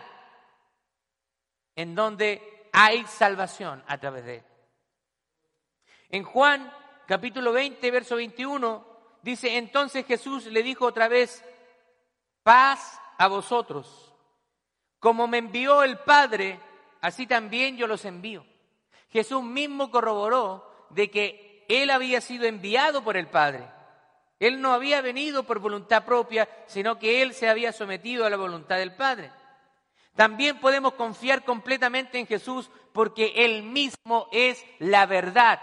en 1.77 1.95
donde 1.95 2.69
hay 2.73 3.05
salvación 3.05 3.81
a 3.87 3.97
través 3.99 4.25
de 4.25 4.35
él. 4.35 4.43
En 6.09 6.23
Juan 6.23 6.73
capítulo 7.05 7.53
20, 7.53 7.91
verso 7.91 8.15
21, 8.17 8.85
dice, 9.21 9.57
entonces 9.57 10.05
Jesús 10.05 10.47
le 10.47 10.63
dijo 10.63 10.85
otra 10.85 11.07
vez, 11.07 11.45
paz 12.43 12.99
a 13.17 13.27
vosotros. 13.27 14.13
Como 14.99 15.27
me 15.27 15.37
envió 15.37 15.83
el 15.83 15.99
Padre, 15.99 16.59
así 16.99 17.27
también 17.27 17.77
yo 17.77 17.85
los 17.85 18.03
envío. 18.05 18.43
Jesús 19.09 19.43
mismo 19.43 19.91
corroboró 19.91 20.87
de 20.89 21.11
que 21.11 21.65
él 21.69 21.91
había 21.91 22.21
sido 22.21 22.45
enviado 22.45 23.03
por 23.03 23.17
el 23.17 23.27
Padre. 23.27 23.67
Él 24.39 24.61
no 24.61 24.73
había 24.73 25.01
venido 25.01 25.43
por 25.43 25.59
voluntad 25.59 26.05
propia, 26.05 26.49
sino 26.65 26.97
que 26.97 27.21
él 27.21 27.35
se 27.35 27.47
había 27.47 27.71
sometido 27.71 28.25
a 28.25 28.29
la 28.31 28.37
voluntad 28.37 28.77
del 28.77 28.95
Padre. 28.95 29.31
También 30.17 30.59
podemos 30.59 30.95
confiar 30.95 31.45
completamente 31.45 32.17
en 32.17 32.25
Jesús 32.25 32.71
porque 32.91 33.33
Él 33.35 33.61
mismo 33.61 34.27
es 34.31 34.65
la 34.79 35.05
verdad. 35.05 35.61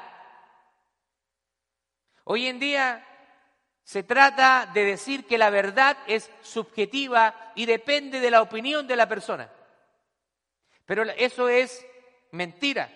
Hoy 2.23 2.47
en 2.47 2.61
día 2.61 3.05
se 3.83 4.05
trata 4.05 4.71
de 4.73 4.85
decir 4.85 5.27
que 5.27 5.39
la 5.39 5.51
verdad 5.51 5.97
es 6.07 6.31
subjetiva 6.43 7.53
y 7.57 7.67
depende 7.67 8.21
de 8.21 8.31
la 8.31 8.43
opinión 8.43 8.87
de 8.87 8.95
la 8.95 9.09
persona. 9.09 9.51
Pero 10.87 11.03
eso 11.03 11.49
es 11.49 11.85
mentira. 12.31 12.93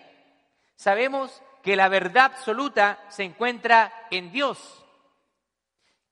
Sabemos 0.77 1.43
que 1.61 1.75
la 1.75 1.89
verdad 1.89 2.23
absoluta 2.23 3.03
se 3.09 3.23
encuentra 3.23 4.07
en 4.11 4.31
Dios. 4.31 4.85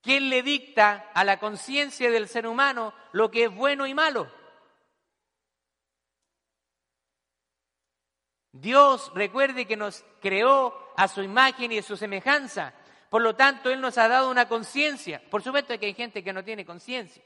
¿Quién 0.02 0.28
le 0.28 0.42
dicta 0.42 1.10
a 1.14 1.24
la 1.24 1.40
conciencia 1.40 2.10
del 2.10 2.28
ser 2.28 2.46
humano 2.46 2.92
lo 3.12 3.30
que 3.30 3.44
es 3.44 3.54
bueno 3.54 3.86
y 3.86 3.94
malo? 3.94 4.37
Dios, 8.52 9.12
recuerde 9.14 9.66
que 9.66 9.76
nos 9.76 10.04
creó 10.20 10.92
a 10.96 11.08
su 11.08 11.22
imagen 11.22 11.72
y 11.72 11.78
a 11.78 11.82
su 11.82 11.96
semejanza. 11.96 12.74
Por 13.10 13.22
lo 13.22 13.36
tanto, 13.36 13.70
Él 13.70 13.80
nos 13.80 13.98
ha 13.98 14.08
dado 14.08 14.30
una 14.30 14.48
conciencia. 14.48 15.22
Por 15.30 15.42
supuesto 15.42 15.78
que 15.78 15.86
hay 15.86 15.94
gente 15.94 16.24
que 16.24 16.32
no 16.32 16.44
tiene 16.44 16.64
conciencia. 16.64 17.22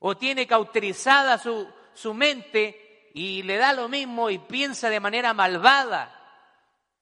O 0.00 0.16
tiene 0.16 0.46
cauterizada 0.46 1.38
su, 1.38 1.68
su 1.94 2.14
mente 2.14 3.10
y 3.14 3.42
le 3.42 3.56
da 3.56 3.72
lo 3.72 3.88
mismo 3.88 4.30
y 4.30 4.38
piensa 4.38 4.90
de 4.90 5.00
manera 5.00 5.34
malvada. 5.34 6.14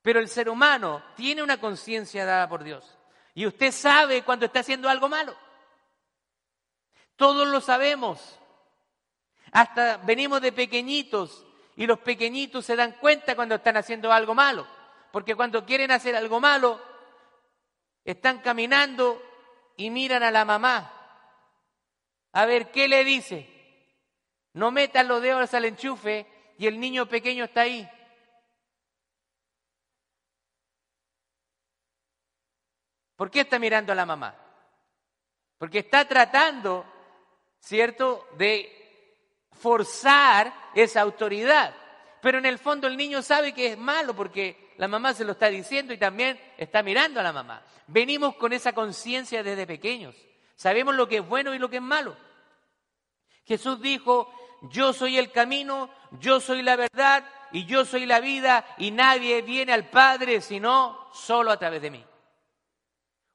Pero 0.03 0.21
el 0.21 0.29
ser 0.29 0.49
humano 0.49 1.03
tiene 1.17 1.43
una 1.43 1.59
conciencia 1.59 2.25
dada 2.25 2.49
por 2.49 2.63
Dios. 2.63 2.97
Y 3.35 3.47
usted 3.47 3.73
sabe 3.73 4.23
cuando 4.23 4.47
está 4.47 4.61
haciendo 4.61 4.89
algo 4.89 5.09
malo. 5.09 5.37
Todos 7.17 7.47
lo 7.49 7.61
sabemos. 7.61 8.39
Hasta 9.53 9.97
venimos 9.99 10.41
de 10.41 10.53
pequeñitos 10.53 11.46
y 11.77 11.87
los 11.87 11.99
pequeñitos 12.01 12.65
se 12.65 12.75
dan 12.75 12.93
cuenta 12.93 13.37
cuando 13.37 13.55
están 13.55 13.77
haciendo 13.77 14.11
algo 14.11 14.35
malo. 14.35 14.67
Porque 15.13 15.35
cuando 15.35 15.65
quieren 15.65 15.91
hacer 15.91 16.17
algo 16.17 16.41
malo, 16.41 16.81
están 18.05 18.41
caminando 18.41 19.23
y 19.77 19.91
miran 19.91 20.23
a 20.23 20.31
la 20.31 20.45
mamá. 20.45 20.93
A 22.33 22.47
ver, 22.47 22.71
¿qué 22.71 22.89
le 22.89 23.05
dice? 23.05 23.49
No 24.55 24.71
metan 24.71 25.07
los 25.07 25.21
dedos 25.21 25.53
al 25.53 25.67
enchufe 25.67 26.27
y 26.59 26.67
el 26.67 26.81
niño 26.81 27.07
pequeño 27.07 27.45
está 27.45 27.63
ahí. 27.63 27.89
¿Por 33.17 33.31
qué 33.31 33.41
está 33.41 33.59
mirando 33.59 33.93
a 33.93 33.97
la 33.97 34.07
mamá? 34.07 34.35
Porque 35.59 35.79
está 35.81 36.07
tratando, 36.07 36.85
¿cierto?, 37.59 38.29
de 38.37 38.76
forzar 39.53 40.53
esa 40.75 41.01
autoridad. 41.01 41.75
Pero 42.21 42.39
en 42.39 42.47
el 42.47 42.59
fondo 42.59 42.87
el 42.87 42.97
niño 42.97 43.23
sabe 43.23 43.53
que 43.53 43.69
es 43.69 43.79
malo 43.79 44.15
porque 44.15 44.73
la 44.79 44.89
mamá 44.89 45.15
se 45.15 45.25
lo 45.25 45.33
está 45.33 45.49
diciendo 45.49 45.93
y 45.93 45.99
también 45.99 46.41
está 46.59 46.83
mirando 46.83 47.21
a 47.21 47.23
la 47.23 47.33
mamá. 47.33 47.63
Venimos 47.87 48.35
con 48.37 48.53
esa 48.53 48.73
conciencia 48.73 49.43
desde 49.43 49.67
pequeños. 49.67 50.15
Sabemos 50.57 50.95
lo 50.95 51.09
que 51.09 51.19
es 51.19 51.29
bueno 51.29 51.55
y 51.55 51.59
lo 51.59 51.71
que 51.71 51.77
es 51.77 51.83
malo. 51.83 52.17
Jesús 53.45 53.81
dijo, 53.81 54.33
yo 54.63 54.93
soy 54.93 55.19
el 55.19 55.31
camino, 55.31 55.91
yo 56.19 56.41
soy 56.41 56.63
la 56.63 56.77
verdad 56.77 57.25
y 57.53 57.65
yo 57.67 57.85
soy 57.85 58.07
la 58.07 58.21
vida 58.21 58.67
y 58.79 58.91
nadie 58.91 59.43
viene 59.43 59.73
al 59.73 59.89
Padre 59.89 60.41
sino 60.41 61.09
solo 61.13 61.53
a 61.53 61.59
través 61.59 61.81
de 61.83 61.91
mí. 61.91 62.05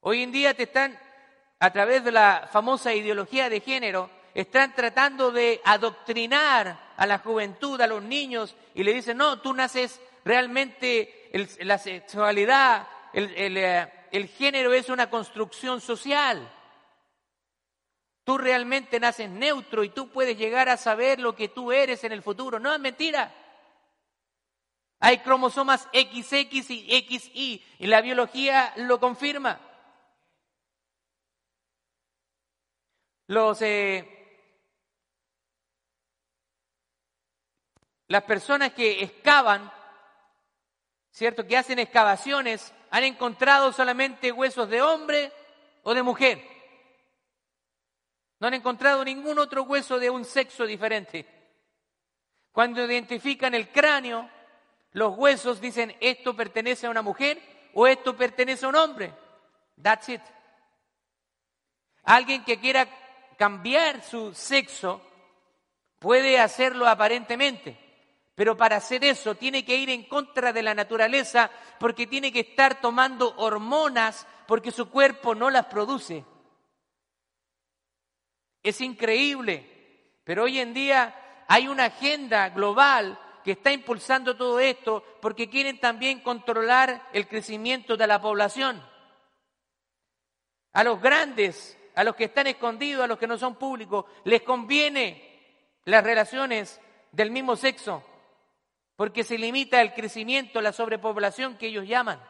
Hoy 0.00 0.22
en 0.22 0.32
día 0.32 0.54
te 0.54 0.64
están, 0.64 0.98
a 1.60 1.72
través 1.72 2.04
de 2.04 2.12
la 2.12 2.48
famosa 2.52 2.92
ideología 2.92 3.48
de 3.48 3.60
género, 3.60 4.10
están 4.34 4.74
tratando 4.74 5.30
de 5.30 5.60
adoctrinar 5.64 6.92
a 6.96 7.06
la 7.06 7.18
juventud, 7.18 7.80
a 7.80 7.86
los 7.86 8.02
niños, 8.02 8.56
y 8.74 8.82
le 8.82 8.94
dicen, 8.94 9.16
no, 9.16 9.40
tú 9.40 9.52
naces 9.52 10.00
realmente, 10.24 11.30
la 11.60 11.78
sexualidad, 11.78 12.88
el, 13.12 13.56
eh, 13.56 13.92
el 14.10 14.28
género 14.28 14.72
es 14.72 14.88
una 14.88 15.10
construcción 15.10 15.80
social. 15.80 16.50
Tú 18.24 18.38
realmente 18.38 19.00
naces 19.00 19.28
neutro 19.28 19.82
y 19.82 19.88
tú 19.88 20.10
puedes 20.10 20.38
llegar 20.38 20.68
a 20.68 20.76
saber 20.76 21.18
lo 21.18 21.34
que 21.34 21.48
tú 21.48 21.72
eres 21.72 22.04
en 22.04 22.12
el 22.12 22.22
futuro. 22.22 22.60
No 22.60 22.72
es 22.72 22.78
mentira. 22.78 23.34
Hay 25.00 25.18
cromosomas 25.18 25.88
XX 25.92 26.70
y 26.70 27.18
XY 27.18 27.64
y 27.80 27.86
la 27.86 28.00
biología 28.00 28.72
lo 28.76 29.00
confirma. 29.00 29.60
Los, 33.26 33.62
eh, 33.62 34.21
las 38.12 38.24
personas 38.24 38.74
que 38.74 39.02
excavan, 39.02 39.72
¿cierto? 41.10 41.46
Que 41.46 41.56
hacen 41.56 41.78
excavaciones 41.78 42.70
han 42.90 43.04
encontrado 43.04 43.72
solamente 43.72 44.30
huesos 44.30 44.68
de 44.68 44.82
hombre 44.82 45.32
o 45.82 45.94
de 45.94 46.02
mujer. 46.02 46.46
No 48.38 48.48
han 48.48 48.52
encontrado 48.52 49.02
ningún 49.02 49.38
otro 49.38 49.62
hueso 49.62 49.98
de 49.98 50.10
un 50.10 50.26
sexo 50.26 50.66
diferente. 50.66 51.24
Cuando 52.52 52.84
identifican 52.84 53.54
el 53.54 53.70
cráneo, 53.70 54.28
los 54.90 55.16
huesos 55.16 55.58
dicen 55.58 55.96
esto 55.98 56.36
pertenece 56.36 56.86
a 56.86 56.90
una 56.90 57.00
mujer 57.00 57.40
o 57.72 57.86
esto 57.86 58.14
pertenece 58.14 58.66
a 58.66 58.68
un 58.68 58.76
hombre. 58.76 59.10
That's 59.82 60.10
it. 60.10 60.20
Alguien 62.02 62.44
que 62.44 62.60
quiera 62.60 62.86
cambiar 63.38 64.02
su 64.02 64.34
sexo 64.34 65.00
puede 65.98 66.38
hacerlo 66.38 66.86
aparentemente. 66.86 67.81
Pero 68.34 68.56
para 68.56 68.76
hacer 68.76 69.04
eso 69.04 69.34
tiene 69.34 69.64
que 69.64 69.76
ir 69.76 69.90
en 69.90 70.04
contra 70.04 70.52
de 70.52 70.62
la 70.62 70.74
naturaleza 70.74 71.50
porque 71.78 72.06
tiene 72.06 72.32
que 72.32 72.40
estar 72.40 72.80
tomando 72.80 73.34
hormonas 73.36 74.26
porque 74.46 74.70
su 74.70 74.88
cuerpo 74.88 75.34
no 75.34 75.50
las 75.50 75.66
produce. 75.66 76.24
Es 78.62 78.80
increíble, 78.80 80.18
pero 80.24 80.44
hoy 80.44 80.60
en 80.60 80.72
día 80.72 81.44
hay 81.48 81.68
una 81.68 81.86
agenda 81.86 82.48
global 82.50 83.18
que 83.44 83.52
está 83.52 83.72
impulsando 83.72 84.36
todo 84.36 84.60
esto 84.60 85.04
porque 85.20 85.50
quieren 85.50 85.78
también 85.78 86.20
controlar 86.20 87.08
el 87.12 87.28
crecimiento 87.28 87.96
de 87.96 88.06
la 88.06 88.20
población. 88.20 88.82
A 90.72 90.84
los 90.84 91.02
grandes, 91.02 91.76
a 91.94 92.04
los 92.04 92.16
que 92.16 92.24
están 92.24 92.46
escondidos, 92.46 93.04
a 93.04 93.08
los 93.08 93.18
que 93.18 93.26
no 93.26 93.36
son 93.36 93.56
públicos, 93.56 94.06
les 94.24 94.40
conviene 94.40 95.76
las 95.84 96.02
relaciones 96.02 96.80
del 97.10 97.30
mismo 97.30 97.56
sexo 97.56 98.02
porque 99.02 99.24
se 99.24 99.36
limita 99.36 99.82
el 99.82 99.94
crecimiento, 99.94 100.60
la 100.60 100.72
sobrepoblación 100.72 101.56
que 101.56 101.66
ellos 101.66 101.88
llaman. 101.88 102.22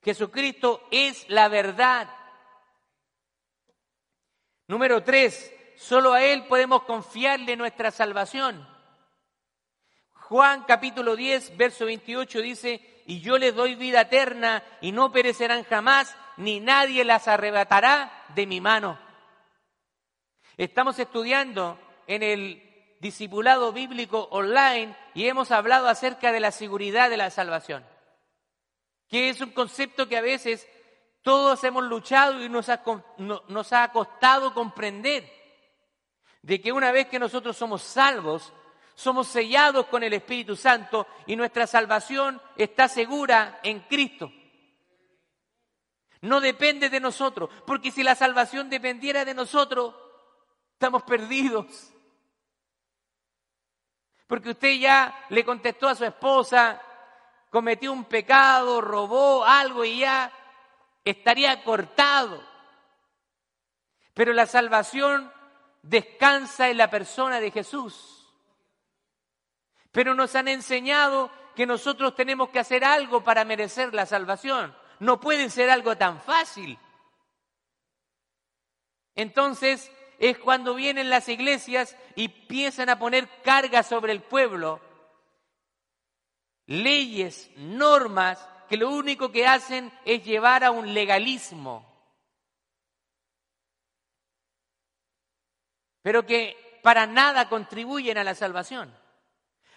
Jesucristo 0.00 0.86
es 0.92 1.28
la 1.28 1.48
verdad. 1.48 2.08
Número 4.68 5.02
tres, 5.02 5.52
solo 5.76 6.12
a 6.12 6.22
Él 6.22 6.46
podemos 6.46 6.84
confiarle 6.84 7.56
nuestra 7.56 7.90
salvación. 7.90 8.64
Juan 10.12 10.62
capítulo 10.68 11.16
10, 11.16 11.56
verso 11.56 11.84
28 11.86 12.42
dice, 12.42 13.02
y 13.06 13.20
yo 13.20 13.36
les 13.36 13.52
doy 13.52 13.74
vida 13.74 14.02
eterna 14.02 14.62
y 14.80 14.92
no 14.92 15.10
perecerán 15.10 15.64
jamás, 15.64 16.16
ni 16.36 16.60
nadie 16.60 17.04
las 17.04 17.26
arrebatará 17.26 18.24
de 18.36 18.46
mi 18.46 18.60
mano. 18.60 19.00
Estamos 20.56 20.96
estudiando 21.00 21.76
en 22.06 22.22
el 22.22 22.69
discipulado 23.00 23.72
bíblico 23.72 24.28
online 24.30 24.94
y 25.14 25.26
hemos 25.26 25.50
hablado 25.50 25.88
acerca 25.88 26.32
de 26.32 26.40
la 26.40 26.52
seguridad 26.52 27.10
de 27.10 27.16
la 27.16 27.30
salvación, 27.30 27.84
que 29.08 29.30
es 29.30 29.40
un 29.40 29.50
concepto 29.50 30.06
que 30.06 30.18
a 30.18 30.22
veces 30.22 30.68
todos 31.22 31.64
hemos 31.64 31.84
luchado 31.84 32.42
y 32.42 32.48
nos 32.48 32.68
ha, 32.68 32.82
nos 33.18 33.72
ha 33.72 33.90
costado 33.90 34.54
comprender, 34.54 35.28
de 36.42 36.60
que 36.60 36.72
una 36.72 36.92
vez 36.92 37.08
que 37.08 37.18
nosotros 37.18 37.56
somos 37.56 37.82
salvos, 37.82 38.52
somos 38.94 39.28
sellados 39.28 39.86
con 39.86 40.02
el 40.02 40.12
Espíritu 40.12 40.54
Santo 40.54 41.06
y 41.26 41.36
nuestra 41.36 41.66
salvación 41.66 42.40
está 42.56 42.86
segura 42.86 43.60
en 43.62 43.80
Cristo. 43.80 44.30
No 46.22 46.42
depende 46.42 46.90
de 46.90 47.00
nosotros, 47.00 47.48
porque 47.66 47.90
si 47.90 48.02
la 48.02 48.14
salvación 48.14 48.68
dependiera 48.68 49.24
de 49.24 49.32
nosotros, 49.32 49.94
estamos 50.74 51.02
perdidos 51.04 51.94
porque 54.30 54.50
usted 54.50 54.78
ya 54.78 55.26
le 55.30 55.44
contestó 55.44 55.88
a 55.88 55.96
su 55.96 56.04
esposa, 56.04 56.80
cometió 57.50 57.92
un 57.92 58.04
pecado, 58.04 58.80
robó 58.80 59.44
algo 59.44 59.84
y 59.84 59.98
ya 59.98 60.30
estaría 61.04 61.64
cortado. 61.64 62.40
Pero 64.14 64.32
la 64.32 64.46
salvación 64.46 65.32
descansa 65.82 66.68
en 66.68 66.78
la 66.78 66.88
persona 66.88 67.40
de 67.40 67.50
Jesús. 67.50 68.32
Pero 69.90 70.14
nos 70.14 70.36
han 70.36 70.46
enseñado 70.46 71.32
que 71.56 71.66
nosotros 71.66 72.14
tenemos 72.14 72.50
que 72.50 72.60
hacer 72.60 72.84
algo 72.84 73.24
para 73.24 73.44
merecer 73.44 73.92
la 73.92 74.06
salvación. 74.06 74.72
No 75.00 75.18
puede 75.18 75.50
ser 75.50 75.70
algo 75.70 75.96
tan 75.96 76.20
fácil. 76.20 76.78
Entonces, 79.16 79.90
es 80.20 80.38
cuando 80.38 80.74
vienen 80.74 81.08
las 81.08 81.28
iglesias 81.30 81.96
y 82.14 82.26
empiezan 82.26 82.90
a 82.90 82.98
poner 82.98 83.26
carga 83.42 83.82
sobre 83.82 84.12
el 84.12 84.22
pueblo, 84.22 84.78
leyes, 86.66 87.50
normas 87.56 88.46
que 88.68 88.76
lo 88.76 88.90
único 88.90 89.32
que 89.32 89.46
hacen 89.46 89.90
es 90.04 90.22
llevar 90.22 90.62
a 90.62 90.70
un 90.70 90.92
legalismo, 90.92 91.90
pero 96.02 96.26
que 96.26 96.80
para 96.82 97.06
nada 97.06 97.48
contribuyen 97.48 98.18
a 98.18 98.24
la 98.24 98.34
salvación. 98.34 98.94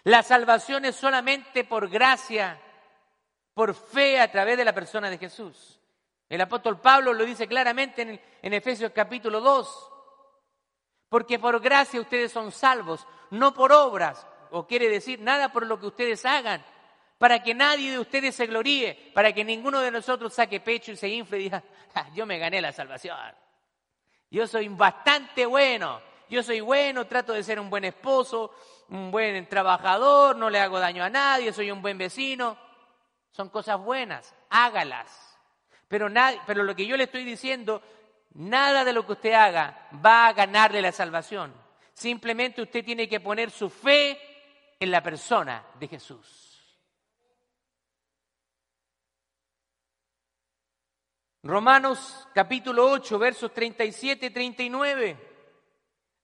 La 0.04 0.24
salvación 0.24 0.84
es 0.84 0.98
solamente 0.98 1.64
por 1.64 1.90
gracia, 1.90 2.62
por 3.54 3.74
fe 3.74 4.20
a 4.20 4.30
través 4.30 4.58
de 4.58 4.66
la 4.66 4.74
persona 4.74 5.10
de 5.10 5.18
Jesús. 5.18 5.80
El 6.28 6.42
apóstol 6.42 6.82
Pablo 6.82 7.14
lo 7.14 7.24
dice 7.24 7.48
claramente 7.48 8.20
en, 8.42 8.54
Efesios 8.54 8.92
capítulo 8.94 9.40
2, 9.40 9.93
porque 11.14 11.38
por 11.38 11.62
gracia 11.62 12.02
ustedes 12.02 12.32
son 12.32 12.52
salvos, 12.52 13.06
no 13.30 13.54
por 13.54 13.72
obras, 13.72 14.26
o 14.50 14.66
quiere 14.66 14.90
decir 14.90 15.20
nada 15.20 15.52
por 15.52 15.64
lo 15.64 15.80
que 15.80 15.86
ustedes 15.86 16.26
hagan, 16.26 16.66
para 17.20 17.44
que 17.44 17.54
nadie 17.54 17.92
de 17.92 18.00
ustedes 18.00 18.34
se 18.34 18.48
gloríe, 18.48 19.12
para 19.14 19.32
que 19.32 19.46
ninguno 19.46 19.80
de 19.80 19.92
nosotros 19.92 20.34
saque 20.34 20.60
pecho 20.60 20.92
y 20.92 20.96
se 20.96 21.08
infle 21.10 21.38
y 21.38 21.44
diga, 21.44 21.64
yo 22.16 22.26
me 22.26 22.40
gané 22.40 22.60
la 22.62 22.72
salvación. 22.72 23.16
Yo 24.32 24.48
soy 24.48 24.68
bastante 24.70 25.46
bueno, 25.46 26.02
yo 26.32 26.42
soy 26.42 26.62
bueno, 26.62 27.06
trato 27.06 27.34
de 27.34 27.44
ser 27.44 27.60
un 27.60 27.70
buen 27.70 27.86
esposo, 27.86 28.52
un 28.90 29.12
buen 29.12 29.48
trabajador, 29.48 30.36
no 30.36 30.50
le 30.50 30.60
hago 30.60 30.80
daño 30.80 31.04
a 31.04 31.12
nadie, 31.12 31.54
soy 31.54 31.70
un 31.70 31.84
buen 31.84 32.00
vecino. 32.00 32.58
Son 33.30 33.50
cosas 33.50 33.80
buenas, 33.80 34.34
hágalas. 34.50 35.38
Pero, 35.88 36.08
pero 36.48 36.64
lo 36.64 36.76
que 36.76 36.88
yo 36.88 36.98
le 36.98 37.04
estoy 37.04 37.24
diciendo, 37.24 37.84
nada 38.36 38.84
de 38.84 38.94
lo 38.94 39.06
que 39.06 39.14
usted 39.14 39.34
haga 39.34 39.90
va 40.04 40.28
a 40.28 40.34
ganarle 40.34 40.82
la 40.82 40.92
salvación. 40.92 41.54
Simplemente 41.94 42.62
usted 42.62 42.84
tiene 42.84 43.08
que 43.08 43.20
poner 43.20 43.52
su 43.52 43.70
fe 43.70 44.20
en 44.80 44.92
la 44.92 45.02
persona 45.02 45.66
de 45.80 45.88
Jesús. 45.88 46.44
Romanos 51.44 52.28
capítulo 52.34 52.90
8, 52.90 53.20
versos 53.20 53.54
37 53.54 54.28
y 54.28 54.30
39. 54.30 55.30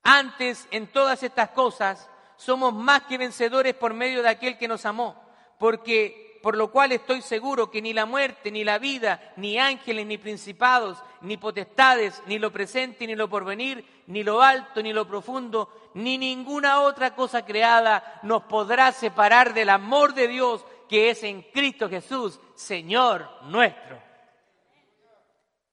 Antes, 0.04 0.68
en 0.72 0.88
todas 0.88 1.22
estas 1.24 1.50
cosas, 1.50 2.10
somos 2.38 2.74
más 2.74 3.04
que 3.04 3.18
vencedores 3.18 3.76
por 3.76 3.94
medio 3.94 4.24
de 4.24 4.30
aquel 4.30 4.58
que 4.58 4.70
nos 4.70 4.86
amó, 4.86 5.22
porque 5.60 6.29
por 6.42 6.58
lo 6.58 6.72
cual 6.72 6.92
estoy 6.92 7.22
seguro 7.22 7.70
que 7.70 7.82
ni 7.82 7.94
la 7.94 8.06
muerte, 8.06 8.52
ni 8.52 8.64
la 8.64 8.80
vida, 8.80 9.34
ni 9.38 9.58
ángeles, 9.58 10.06
ni 10.06 10.18
principados, 10.18 11.04
ni 11.22 11.38
potestades, 11.38 12.22
ni 12.26 12.40
lo 12.40 12.52
presente, 12.52 13.06
ni 13.06 13.16
lo 13.16 13.30
porvenir, 13.30 14.04
ni 14.08 14.24
lo 14.24 14.42
alto, 14.42 14.82
ni 14.82 14.94
lo 14.94 15.08
profundo, 15.08 15.92
ni 15.94 16.18
ninguna 16.18 16.82
otra 16.82 17.16
cosa 17.16 17.46
creada 17.46 18.20
nos 18.24 18.44
podrá 18.44 18.92
separar 18.92 19.54
del 19.54 19.70
amor 19.70 20.14
de 20.14 20.28
Dios 20.28 20.66
que 20.88 21.12
es 21.12 21.24
en 21.24 21.44
Cristo 21.44 21.88
Jesús, 21.88 22.40
Señor 22.56 23.30
nuestro. 23.44 24.02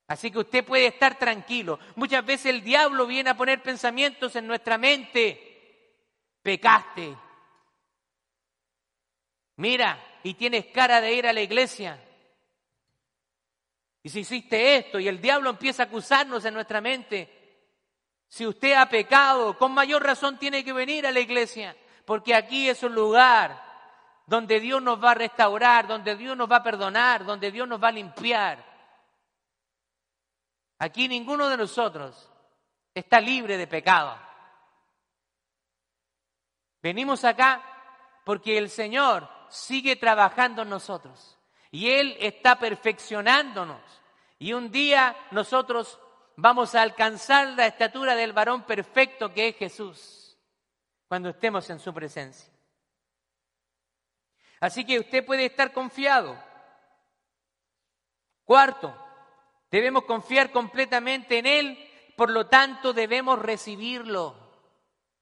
Así 0.08 0.30
que 0.30 0.38
usted 0.38 0.64
puede 0.64 0.86
estar 0.86 1.18
tranquilo. 1.18 1.78
Muchas 1.96 2.24
veces 2.24 2.46
el 2.46 2.62
diablo 2.62 3.06
viene 3.06 3.30
a 3.30 3.36
poner 3.36 3.62
pensamientos 3.62 4.36
en 4.36 4.46
nuestra 4.46 4.78
mente. 4.78 5.46
Pecaste. 6.42 7.16
Mira, 9.56 9.98
y 10.26 10.34
tienes 10.34 10.66
cara 10.66 11.00
de 11.00 11.12
ir 11.12 11.24
a 11.28 11.32
la 11.32 11.40
iglesia. 11.40 12.02
Y 14.02 14.08
si 14.08 14.20
hiciste 14.20 14.74
esto, 14.74 14.98
y 14.98 15.06
el 15.06 15.20
diablo 15.20 15.50
empieza 15.50 15.84
a 15.84 15.86
acusarnos 15.86 16.44
en 16.44 16.54
nuestra 16.54 16.80
mente. 16.80 17.62
Si 18.26 18.44
usted 18.44 18.72
ha 18.72 18.88
pecado, 18.88 19.56
con 19.56 19.70
mayor 19.70 20.02
razón 20.02 20.36
tiene 20.36 20.64
que 20.64 20.72
venir 20.72 21.06
a 21.06 21.12
la 21.12 21.20
iglesia, 21.20 21.76
porque 22.04 22.34
aquí 22.34 22.68
es 22.68 22.82
un 22.82 22.92
lugar 22.92 23.62
donde 24.26 24.58
Dios 24.58 24.82
nos 24.82 25.02
va 25.02 25.12
a 25.12 25.14
restaurar, 25.14 25.86
donde 25.86 26.16
Dios 26.16 26.36
nos 26.36 26.50
va 26.50 26.56
a 26.56 26.62
perdonar, 26.64 27.24
donde 27.24 27.52
Dios 27.52 27.68
nos 27.68 27.80
va 27.80 27.86
a 27.86 27.92
limpiar. 27.92 28.64
Aquí 30.80 31.06
ninguno 31.06 31.48
de 31.48 31.56
nosotros 31.56 32.28
está 32.92 33.20
libre 33.20 33.56
de 33.56 33.68
pecado. 33.68 34.18
Venimos 36.82 37.24
acá 37.24 37.62
porque 38.24 38.58
el 38.58 38.70
Señor 38.70 39.35
sigue 39.50 39.96
trabajando 39.96 40.62
en 40.62 40.68
nosotros 40.68 41.38
y 41.70 41.90
Él 41.90 42.16
está 42.20 42.58
perfeccionándonos. 42.58 43.80
Y 44.38 44.52
un 44.52 44.70
día 44.70 45.16
nosotros 45.30 45.98
vamos 46.36 46.74
a 46.74 46.82
alcanzar 46.82 47.48
la 47.48 47.66
estatura 47.66 48.14
del 48.14 48.32
varón 48.32 48.62
perfecto 48.64 49.32
que 49.32 49.48
es 49.48 49.56
Jesús 49.56 50.38
cuando 51.08 51.30
estemos 51.30 51.68
en 51.70 51.78
su 51.78 51.92
presencia. 51.94 52.52
Así 54.60 54.84
que 54.84 54.98
usted 54.98 55.24
puede 55.24 55.46
estar 55.46 55.72
confiado. 55.72 56.36
Cuarto, 58.44 58.94
Debemos 59.70 60.04
confiar 60.04 60.52
completamente 60.52 61.38
en 61.38 61.46
Él, 61.46 61.90
por 62.16 62.30
lo 62.30 62.46
tanto 62.46 62.92
debemos 62.92 63.38
recibirlo. 63.38 64.34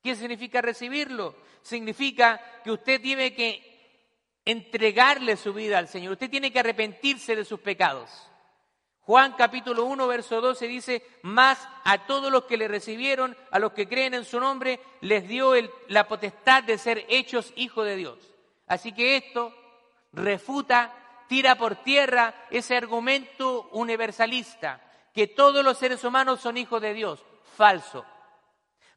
¿Qué 0.03 0.15
significa 0.15 0.61
recibirlo? 0.61 1.35
Significa 1.63 2.41
que 2.63 2.71
usted 2.71 3.01
tiene 3.01 3.35
que 3.35 3.74
entregarle 4.45 5.37
su 5.37 5.53
vida 5.53 5.79
al 5.79 5.89
Señor, 5.89 6.13
usted 6.13 6.31
tiene 6.31 6.53
que 6.53 6.61
arrepentirse 6.61 7.35
de 7.37 7.45
sus 7.45 7.61
pecados. 7.61 8.11
Juan 9.01 9.33
capítulo 9.33 9.85
1, 9.85 10.07
verso 10.07 10.41
12 10.41 10.67
dice, 10.67 11.07
más 11.23 11.69
a 11.85 12.07
todos 12.07 12.33
los 12.33 12.45
que 12.45 12.57
le 12.57 12.69
recibieron, 12.69 13.37
a 13.51 13.59
los 13.59 13.73
que 13.73 13.87
creen 13.87 14.15
en 14.15 14.25
su 14.25 14.41
nombre, 14.41 14.81
les 15.03 15.29
dio 15.29 15.53
la 15.89 16.09
potestad 16.09 16.65
de 16.65 16.79
ser 16.79 17.05
hechos 17.09 17.53
hijos 17.57 17.85
de 17.85 17.97
Dios. 17.97 18.19
Así 18.67 18.93
que 18.93 19.17
esto 19.17 19.55
refuta 20.13 20.95
tira 21.29 21.57
por 21.57 21.77
tierra 21.77 22.35
ese 22.51 22.77
argumento 22.77 23.69
universalista, 23.73 24.81
que 25.13 25.27
todos 25.27 25.65
los 25.65 25.79
seres 25.79 26.03
humanos 26.05 26.41
son 26.41 26.57
hijos 26.57 26.81
de 26.81 26.95
Dios. 26.95 27.23
Falso. 27.57 28.05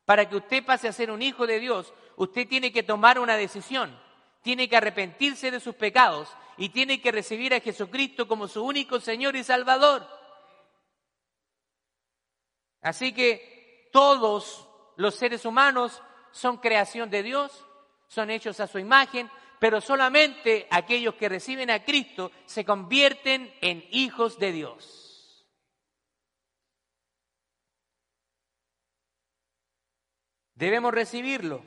Para 0.05 0.27
que 0.29 0.37
usted 0.37 0.65
pase 0.65 0.87
a 0.87 0.93
ser 0.93 1.11
un 1.11 1.21
hijo 1.21 1.45
de 1.45 1.59
Dios, 1.59 1.93
usted 2.15 2.47
tiene 2.47 2.71
que 2.71 2.83
tomar 2.83 3.19
una 3.19 3.35
decisión, 3.35 3.99
tiene 4.47 4.69
que 4.69 4.77
arrepentirse 4.77 5.51
de 5.51 5.59
sus 5.59 5.75
pecados 5.75 6.33
y 6.55 6.69
tiene 6.69 7.01
que 7.01 7.11
recibir 7.11 7.53
a 7.53 7.59
Jesucristo 7.59 8.29
como 8.29 8.47
su 8.47 8.63
único 8.63 8.97
Señor 9.01 9.35
y 9.35 9.43
Salvador. 9.43 10.07
Así 12.79 13.11
que 13.11 13.89
todos 13.91 14.65
los 14.95 15.15
seres 15.15 15.43
humanos 15.43 16.01
son 16.31 16.59
creación 16.59 17.09
de 17.09 17.23
Dios, 17.23 17.65
son 18.07 18.29
hechos 18.29 18.61
a 18.61 18.67
su 18.67 18.79
imagen, 18.79 19.29
pero 19.59 19.81
solamente 19.81 20.65
aquellos 20.71 21.15
que 21.15 21.27
reciben 21.27 21.69
a 21.69 21.83
Cristo 21.83 22.31
se 22.45 22.63
convierten 22.63 23.53
en 23.59 23.83
hijos 23.91 24.39
de 24.39 24.53
Dios. 24.53 25.45
Debemos 30.55 30.93
recibirlo, 30.93 31.65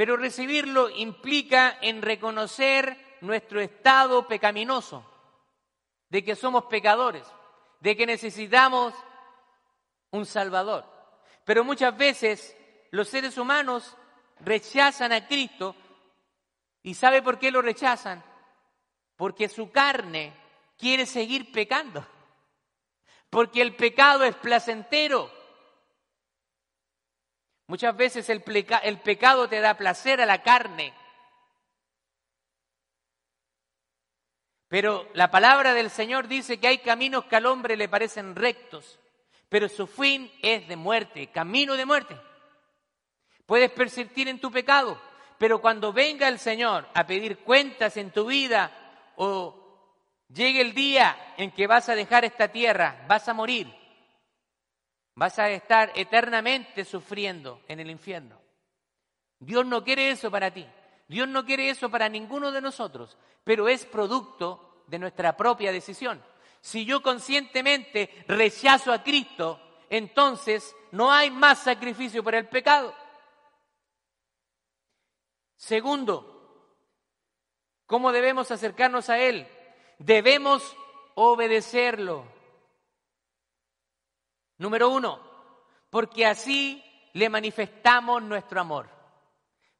pero 0.00 0.16
recibirlo 0.16 0.88
implica 0.88 1.76
en 1.82 2.00
reconocer 2.00 3.18
nuestro 3.20 3.60
estado 3.60 4.26
pecaminoso, 4.26 5.04
de 6.08 6.24
que 6.24 6.34
somos 6.34 6.64
pecadores, 6.70 7.26
de 7.80 7.94
que 7.94 8.06
necesitamos 8.06 8.94
un 10.10 10.24
Salvador. 10.24 10.86
Pero 11.44 11.64
muchas 11.64 11.94
veces 11.94 12.56
los 12.92 13.10
seres 13.10 13.36
humanos 13.36 13.94
rechazan 14.40 15.12
a 15.12 15.26
Cristo 15.26 15.76
¿Y 16.82 16.94
sabe 16.94 17.20
por 17.20 17.38
qué 17.38 17.50
lo 17.50 17.60
rechazan? 17.60 18.24
Porque 19.16 19.50
su 19.50 19.70
carne 19.70 20.32
quiere 20.78 21.04
seguir 21.04 21.52
pecando. 21.52 22.06
Porque 23.28 23.60
el 23.60 23.76
pecado 23.76 24.24
es 24.24 24.34
placentero. 24.36 25.30
Muchas 27.70 27.96
veces 27.96 28.28
el, 28.28 28.42
pecado 28.42 29.48
te 29.48 29.60
da 29.60 29.76
placer 29.76 30.20
a 30.20 30.26
la 30.26 30.42
carne. 30.42 30.92
Pero 34.66 35.08
la 35.14 35.30
palabra 35.30 35.72
del 35.72 35.88
Señor 35.88 36.26
dice 36.26 36.58
que 36.58 36.66
hay 36.66 36.78
caminos 36.78 37.26
que 37.26 37.36
al 37.36 37.46
hombre 37.46 37.76
le 37.76 37.88
parecen 37.88 38.34
rectos, 38.34 38.98
pero 39.48 39.68
su 39.68 39.86
fin 39.86 40.32
es 40.42 40.66
de 40.66 40.74
muerte, 40.74 41.28
camino 41.28 41.76
de 41.76 41.86
muerte. 41.86 42.16
Puedes 43.46 43.70
persistir 43.70 44.26
en 44.26 44.40
tu 44.40 44.50
pecado, 44.50 45.00
pero 45.38 45.60
cuando 45.60 45.92
venga 45.92 46.26
el 46.26 46.40
Señor 46.40 46.88
a 46.92 47.06
pedir 47.06 47.38
cuentas 47.38 47.96
en 47.96 48.10
tu 48.10 48.26
vida 48.26 48.72
o 49.14 49.94
llegue 50.26 50.60
el 50.60 50.74
día 50.74 51.34
en 51.36 51.52
que 51.52 51.68
vas 51.68 51.88
a 51.88 51.94
dejar 51.94 52.24
esta 52.24 52.48
tierra, 52.48 53.04
vas 53.06 53.28
a 53.28 53.32
morir, 53.32 53.72
vas 55.14 55.38
a 55.38 55.50
estar 55.50 55.92
eternamente 55.94 56.84
sufriendo 56.84 57.62
en 57.68 57.80
el 57.80 57.90
infierno. 57.90 58.40
Dios 59.38 59.64
no 59.66 59.82
quiere 59.84 60.10
eso 60.10 60.30
para 60.30 60.50
ti. 60.50 60.66
Dios 61.08 61.28
no 61.28 61.44
quiere 61.44 61.70
eso 61.70 61.90
para 61.90 62.08
ninguno 62.08 62.52
de 62.52 62.60
nosotros, 62.60 63.16
pero 63.42 63.68
es 63.68 63.84
producto 63.84 64.84
de 64.86 64.98
nuestra 64.98 65.36
propia 65.36 65.72
decisión. 65.72 66.22
Si 66.60 66.84
yo 66.84 67.02
conscientemente 67.02 68.24
rechazo 68.28 68.92
a 68.92 69.02
Cristo, 69.02 69.60
entonces 69.88 70.74
no 70.92 71.10
hay 71.10 71.30
más 71.30 71.60
sacrificio 71.60 72.22
por 72.22 72.34
el 72.34 72.48
pecado. 72.48 72.94
Segundo, 75.56 76.76
¿cómo 77.86 78.12
debemos 78.12 78.50
acercarnos 78.50 79.10
a 79.10 79.18
Él? 79.18 79.46
debemos 80.00 80.76
obedecerlo. 81.14 82.24
Número 84.60 84.90
uno, 84.90 85.18
porque 85.88 86.26
así 86.26 86.84
le 87.14 87.30
manifestamos 87.30 88.22
nuestro 88.22 88.60
amor. 88.60 88.90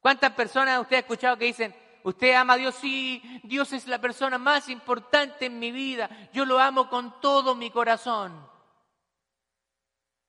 ¿Cuántas 0.00 0.32
personas 0.32 0.80
usted 0.80 0.96
ha 0.96 1.00
escuchado 1.00 1.36
que 1.36 1.44
dicen, 1.44 1.76
usted 2.02 2.32
ama 2.32 2.54
a 2.54 2.56
Dios? 2.56 2.76
Sí, 2.76 3.42
Dios 3.44 3.74
es 3.74 3.86
la 3.86 4.00
persona 4.00 4.38
más 4.38 4.70
importante 4.70 5.44
en 5.44 5.58
mi 5.58 5.70
vida, 5.70 6.08
yo 6.32 6.46
lo 6.46 6.58
amo 6.58 6.88
con 6.88 7.20
todo 7.20 7.54
mi 7.54 7.70
corazón. 7.70 8.48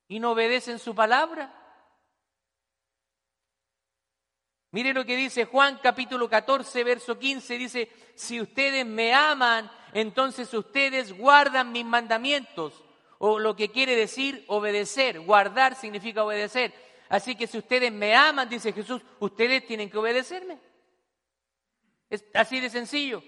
¿Y 0.10 0.20
no 0.20 0.32
obedecen 0.32 0.80
su 0.80 0.94
palabra? 0.94 1.58
Mire 4.72 4.94
lo 4.94 5.06
que 5.06 5.16
dice 5.16 5.46
Juan 5.46 5.80
capítulo 5.82 6.30
14, 6.30 6.84
verso 6.84 7.18
15, 7.18 7.58
dice, 7.58 7.90
si 8.16 8.42
ustedes 8.42 8.86
me 8.86 9.14
aman, 9.14 9.72
entonces 9.94 10.54
ustedes 10.54 11.18
guardan 11.18 11.72
mis 11.72 11.86
mandamientos. 11.86 12.84
O 13.24 13.38
lo 13.38 13.56
que 13.56 13.70
quiere 13.70 13.96
decir 13.96 14.44
obedecer, 14.48 15.20
guardar 15.20 15.76
significa 15.76 16.24
obedecer. 16.24 16.74
Así 17.08 17.36
que 17.36 17.46
si 17.46 17.60
ustedes 17.60 17.92
me 17.92 18.16
aman, 18.16 18.50
dice 18.50 18.74
Jesús, 18.74 19.00
ustedes 19.20 19.64
tienen 19.68 19.92
que 19.92 20.00
obedecerme. 20.00 20.58
Es 22.10 22.26
así 22.34 22.60
de 22.60 22.72
sencillo. 22.72 23.22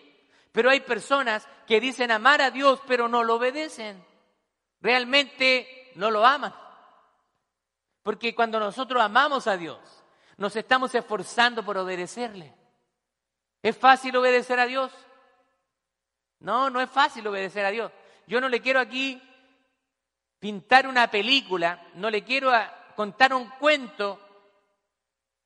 Pero 0.52 0.72
hay 0.72 0.80
personas 0.80 1.48
que 1.68 1.80
dicen 1.80 2.10
amar 2.10 2.42
a 2.42 2.50
Dios, 2.50 2.82
pero 2.88 3.08
no 3.08 3.24
lo 3.24 3.36
obedecen. 3.36 4.04
Realmente 4.82 5.92
no 5.94 6.10
lo 6.10 6.26
aman. 6.26 6.56
Porque 8.02 8.34
cuando 8.34 8.60
nosotros 8.60 9.00
amamos 9.00 9.46
a 9.46 9.58
Dios, 9.58 9.78
nos 10.38 10.56
estamos 10.56 10.96
esforzando 10.96 11.64
por 11.64 11.78
obedecerle. 11.78 12.52
¿Es 13.62 13.78
fácil 13.78 14.18
obedecer 14.18 14.60
a 14.60 14.66
Dios? 14.66 14.92
No, 16.40 16.72
no 16.72 16.82
es 16.82 16.90
fácil 16.90 17.28
obedecer 17.28 17.64
a 17.64 17.70
Dios. 17.70 17.92
Yo 18.26 18.42
no 18.42 18.50
le 18.50 18.60
quiero 18.60 18.80
aquí 18.80 19.22
pintar 20.44 20.88
una 20.88 21.10
película, 21.10 21.88
no 21.94 22.10
le 22.10 22.26
quiero 22.26 22.52
contar 22.98 23.34
un 23.34 23.48
cuento 23.52 24.20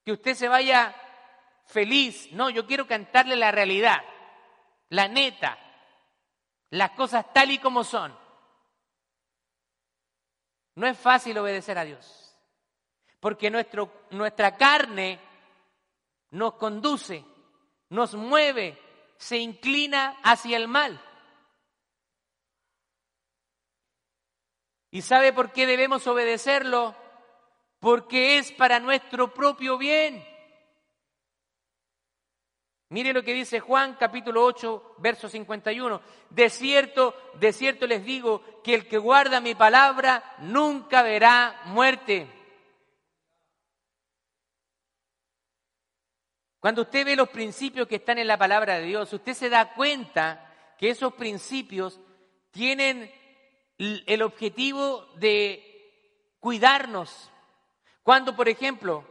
que 0.04 0.14
usted 0.14 0.34
se 0.34 0.48
vaya 0.48 0.96
feliz. 1.68 2.32
No, 2.32 2.50
yo 2.50 2.66
quiero 2.66 2.88
cantarle 2.88 3.36
la 3.36 3.52
realidad, 3.52 4.02
la 4.90 5.08
neta, 5.08 5.56
las 6.72 6.90
cosas 6.94 7.32
tal 7.32 7.52
y 7.52 7.60
como 7.60 7.84
son. 7.84 8.12
No 10.74 10.88
es 10.88 10.98
fácil 10.98 11.38
obedecer 11.38 11.78
a 11.78 11.86
Dios 11.86 12.36
porque 13.20 13.52
nuestro, 13.52 14.08
nuestra 14.10 14.58
carne 14.58 15.20
nos 16.32 16.56
conduce, 16.56 17.24
nos 17.90 18.16
mueve, 18.16 18.82
se 19.18 19.38
inclina 19.38 20.18
hacia 20.24 20.58
el 20.58 20.68
mal. 20.68 21.00
¿Y 24.98 25.04
sabe 25.04 25.32
por 25.32 25.52
qué 25.52 25.68
debemos 25.68 26.08
obedecerlo? 26.08 26.96
Porque 27.80 28.40
es 28.40 28.52
para 28.52 28.80
nuestro 28.80 29.32
propio 29.32 29.78
bien. 29.78 30.26
Mire 32.90 33.14
lo 33.14 33.22
que 33.22 33.36
dice 33.36 33.60
Juan 33.60 33.96
capítulo 34.00 34.44
8, 34.44 34.96
verso 34.98 35.30
51. 35.30 36.02
De 36.32 36.50
cierto, 36.50 37.16
de 37.36 37.54
cierto 37.54 37.86
les 37.86 38.04
digo 38.04 38.42
que 38.64 38.74
el 38.74 38.88
que 38.88 38.98
guarda 38.98 39.40
mi 39.40 39.54
palabra 39.54 40.34
nunca 40.40 41.04
verá 41.04 41.62
muerte. 41.66 42.28
Cuando 46.60 46.82
usted 46.82 47.06
ve 47.06 47.16
los 47.16 47.30
principios 47.30 47.88
que 47.88 47.98
están 47.98 48.18
en 48.18 48.26
la 48.26 48.40
palabra 48.40 48.80
de 48.80 48.88
Dios, 48.88 49.14
usted 49.14 49.36
se 49.36 49.48
da 49.48 49.76
cuenta 49.76 50.76
que 50.80 50.90
esos 50.90 51.14
principios 51.14 52.00
tienen 52.50 53.12
el 53.78 54.22
objetivo 54.22 55.08
de 55.16 55.64
cuidarnos. 56.40 57.32
Cuando, 58.04 58.36
por 58.36 58.50
ejemplo, 58.50 59.04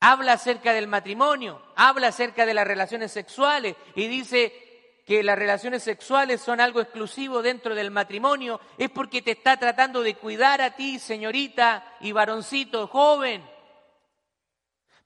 habla 0.00 0.32
acerca 0.32 0.72
del 0.72 0.88
matrimonio, 0.88 1.62
habla 1.76 2.08
acerca 2.08 2.46
de 2.46 2.54
las 2.54 2.66
relaciones 2.66 3.12
sexuales 3.12 3.76
y 3.94 4.06
dice 4.08 5.02
que 5.06 5.22
las 5.22 5.38
relaciones 5.38 5.82
sexuales 5.82 6.40
son 6.40 6.60
algo 6.60 6.80
exclusivo 6.80 7.42
dentro 7.42 7.74
del 7.74 7.90
matrimonio, 7.90 8.60
es 8.78 8.90
porque 8.90 9.22
te 9.22 9.32
está 9.32 9.56
tratando 9.56 10.02
de 10.02 10.14
cuidar 10.14 10.62
a 10.62 10.76
ti, 10.76 10.98
señorita 10.98 11.96
y 12.00 12.12
varoncito 12.12 12.86
joven. 12.86 13.44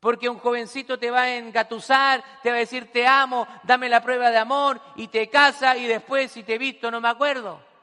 Porque 0.01 0.29
un 0.29 0.39
jovencito 0.39 0.99
te 0.99 1.11
va 1.11 1.23
a 1.23 1.37
engatusar, 1.37 2.23
te 2.43 2.51
va 2.51 2.57
a 2.57 2.59
decir 2.59 2.93
te 2.93 3.07
amo, 3.07 3.49
dame 3.63 3.89
la 3.89 4.03
prueba 4.03 4.31
de 4.31 4.37
amor 4.37 4.81
y 4.97 5.09
te 5.09 5.31
casa 5.31 5.77
y 5.77 5.87
después 5.87 6.31
si 6.31 6.43
te 6.43 6.57
he 6.57 6.59
visto 6.59 6.91
no 6.91 7.01
me 7.01 7.09
acuerdo. 7.09 7.74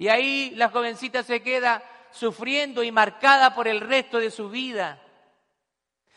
Y 0.00 0.08
ahí 0.08 0.54
la 0.56 0.70
jovencita 0.70 1.22
se 1.22 1.42
queda 1.42 1.82
sufriendo 2.10 2.82
y 2.82 2.90
marcada 2.90 3.54
por 3.54 3.68
el 3.68 3.82
resto 3.82 4.18
de 4.18 4.30
su 4.30 4.48
vida. 4.48 4.98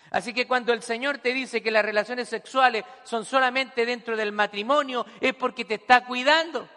Así 0.09 0.33
que 0.33 0.47
cuando 0.47 0.71
el 0.71 0.81
Señor 0.81 1.17
te 1.17 1.33
dice 1.33 1.61
que 1.61 1.69
las 1.69 1.83
relaciones 1.83 2.29
sexuales 2.29 2.85
son 3.03 3.25
solamente 3.25 3.85
dentro 3.85 4.15
del 4.15 4.31
matrimonio, 4.31 5.05
es 5.19 5.33
porque 5.33 5.65
te 5.65 5.73
está 5.73 6.05
cuidando. 6.05 6.69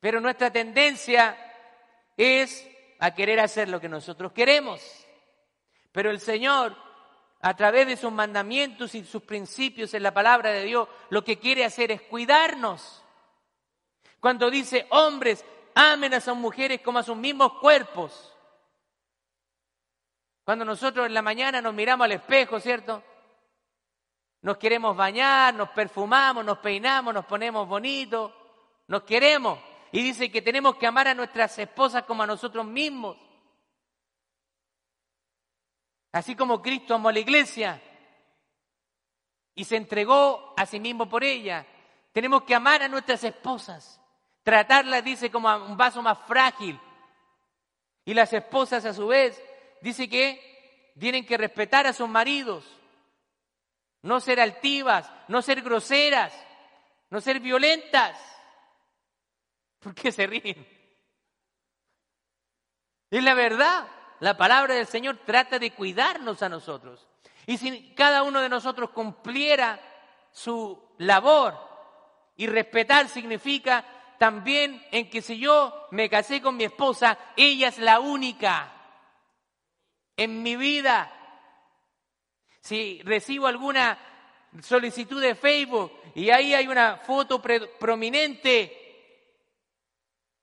Pero 0.00 0.20
nuestra 0.20 0.52
tendencia 0.52 1.34
es 2.14 2.68
a 2.98 3.14
querer 3.14 3.40
hacer 3.40 3.70
lo 3.70 3.80
que 3.80 3.88
nosotros 3.88 4.32
queremos. 4.32 4.82
Pero 5.92 6.10
el 6.10 6.20
Señor, 6.20 6.76
a 7.40 7.56
través 7.56 7.86
de 7.86 7.96
sus 7.96 8.12
mandamientos 8.12 8.94
y 8.94 9.02
sus 9.02 9.22
principios 9.22 9.94
en 9.94 10.02
la 10.02 10.12
palabra 10.12 10.50
de 10.50 10.64
Dios, 10.64 10.88
lo 11.08 11.24
que 11.24 11.38
quiere 11.38 11.64
hacer 11.64 11.90
es 11.90 12.02
cuidarnos. 12.02 13.01
Cuando 14.22 14.52
dice, 14.52 14.86
hombres, 14.90 15.44
amen 15.74 16.14
a 16.14 16.20
sus 16.20 16.36
mujeres 16.36 16.80
como 16.80 17.00
a 17.00 17.02
sus 17.02 17.16
mismos 17.16 17.54
cuerpos. 17.54 18.32
Cuando 20.44 20.64
nosotros 20.64 21.06
en 21.06 21.14
la 21.14 21.22
mañana 21.22 21.60
nos 21.60 21.74
miramos 21.74 22.04
al 22.04 22.12
espejo, 22.12 22.60
¿cierto? 22.60 23.02
Nos 24.42 24.58
queremos 24.58 24.96
bañar, 24.96 25.52
nos 25.54 25.70
perfumamos, 25.70 26.44
nos 26.44 26.58
peinamos, 26.58 27.12
nos 27.12 27.26
ponemos 27.26 27.66
bonitos, 27.66 28.32
nos 28.86 29.02
queremos. 29.02 29.58
Y 29.90 30.00
dice 30.04 30.30
que 30.30 30.40
tenemos 30.40 30.76
que 30.76 30.86
amar 30.86 31.08
a 31.08 31.14
nuestras 31.14 31.58
esposas 31.58 32.04
como 32.04 32.22
a 32.22 32.26
nosotros 32.28 32.64
mismos. 32.64 33.16
Así 36.12 36.36
como 36.36 36.62
Cristo 36.62 36.94
amó 36.94 37.08
a 37.08 37.12
la 37.12 37.18
iglesia 37.18 37.82
y 39.56 39.64
se 39.64 39.74
entregó 39.74 40.54
a 40.56 40.64
sí 40.64 40.78
mismo 40.78 41.08
por 41.08 41.24
ella, 41.24 41.66
tenemos 42.12 42.44
que 42.44 42.54
amar 42.54 42.84
a 42.84 42.88
nuestras 42.88 43.24
esposas, 43.24 43.98
tratarlas, 44.42 45.04
dice, 45.04 45.30
como 45.30 45.48
a 45.48 45.56
un 45.56 45.76
vaso 45.76 46.02
más 46.02 46.18
frágil. 46.26 46.78
Y 48.04 48.14
las 48.14 48.32
esposas, 48.32 48.84
a 48.84 48.92
su 48.92 49.06
vez, 49.06 49.40
dice 49.80 50.08
que 50.08 50.92
tienen 50.98 51.24
que 51.24 51.36
respetar 51.36 51.86
a 51.86 51.92
sus 51.92 52.08
maridos, 52.08 52.64
no 54.02 54.20
ser 54.20 54.40
altivas, 54.40 55.10
no 55.28 55.42
ser 55.42 55.62
groseras, 55.62 56.32
no 57.10 57.20
ser 57.20 57.40
violentas. 57.40 58.18
¿Por 59.78 59.94
qué 59.94 60.12
se 60.12 60.26
ríen? 60.26 60.66
Es 63.10 63.22
la 63.22 63.34
verdad. 63.34 63.86
La 64.20 64.36
palabra 64.36 64.74
del 64.74 64.86
Señor 64.86 65.18
trata 65.24 65.58
de 65.58 65.72
cuidarnos 65.72 66.42
a 66.42 66.48
nosotros. 66.48 67.08
Y 67.46 67.58
si 67.58 67.92
cada 67.94 68.22
uno 68.22 68.40
de 68.40 68.48
nosotros 68.48 68.90
cumpliera 68.90 69.80
su 70.30 70.80
labor, 70.98 71.72
y 72.36 72.46
respetar 72.46 73.08
significa 73.08 73.84
también 74.22 74.80
en 74.92 75.10
que 75.10 75.20
si 75.20 75.36
yo 75.36 75.88
me 75.90 76.08
casé 76.08 76.40
con 76.40 76.56
mi 76.56 76.62
esposa, 76.62 77.18
ella 77.36 77.66
es 77.66 77.78
la 77.78 77.98
única 77.98 78.72
en 80.16 80.44
mi 80.44 80.54
vida. 80.54 81.12
Si 82.60 83.02
recibo 83.02 83.48
alguna 83.48 83.98
solicitud 84.60 85.20
de 85.20 85.34
Facebook 85.34 85.90
y 86.14 86.30
ahí 86.30 86.54
hay 86.54 86.68
una 86.68 86.98
foto 86.98 87.42
prominente 87.42 89.26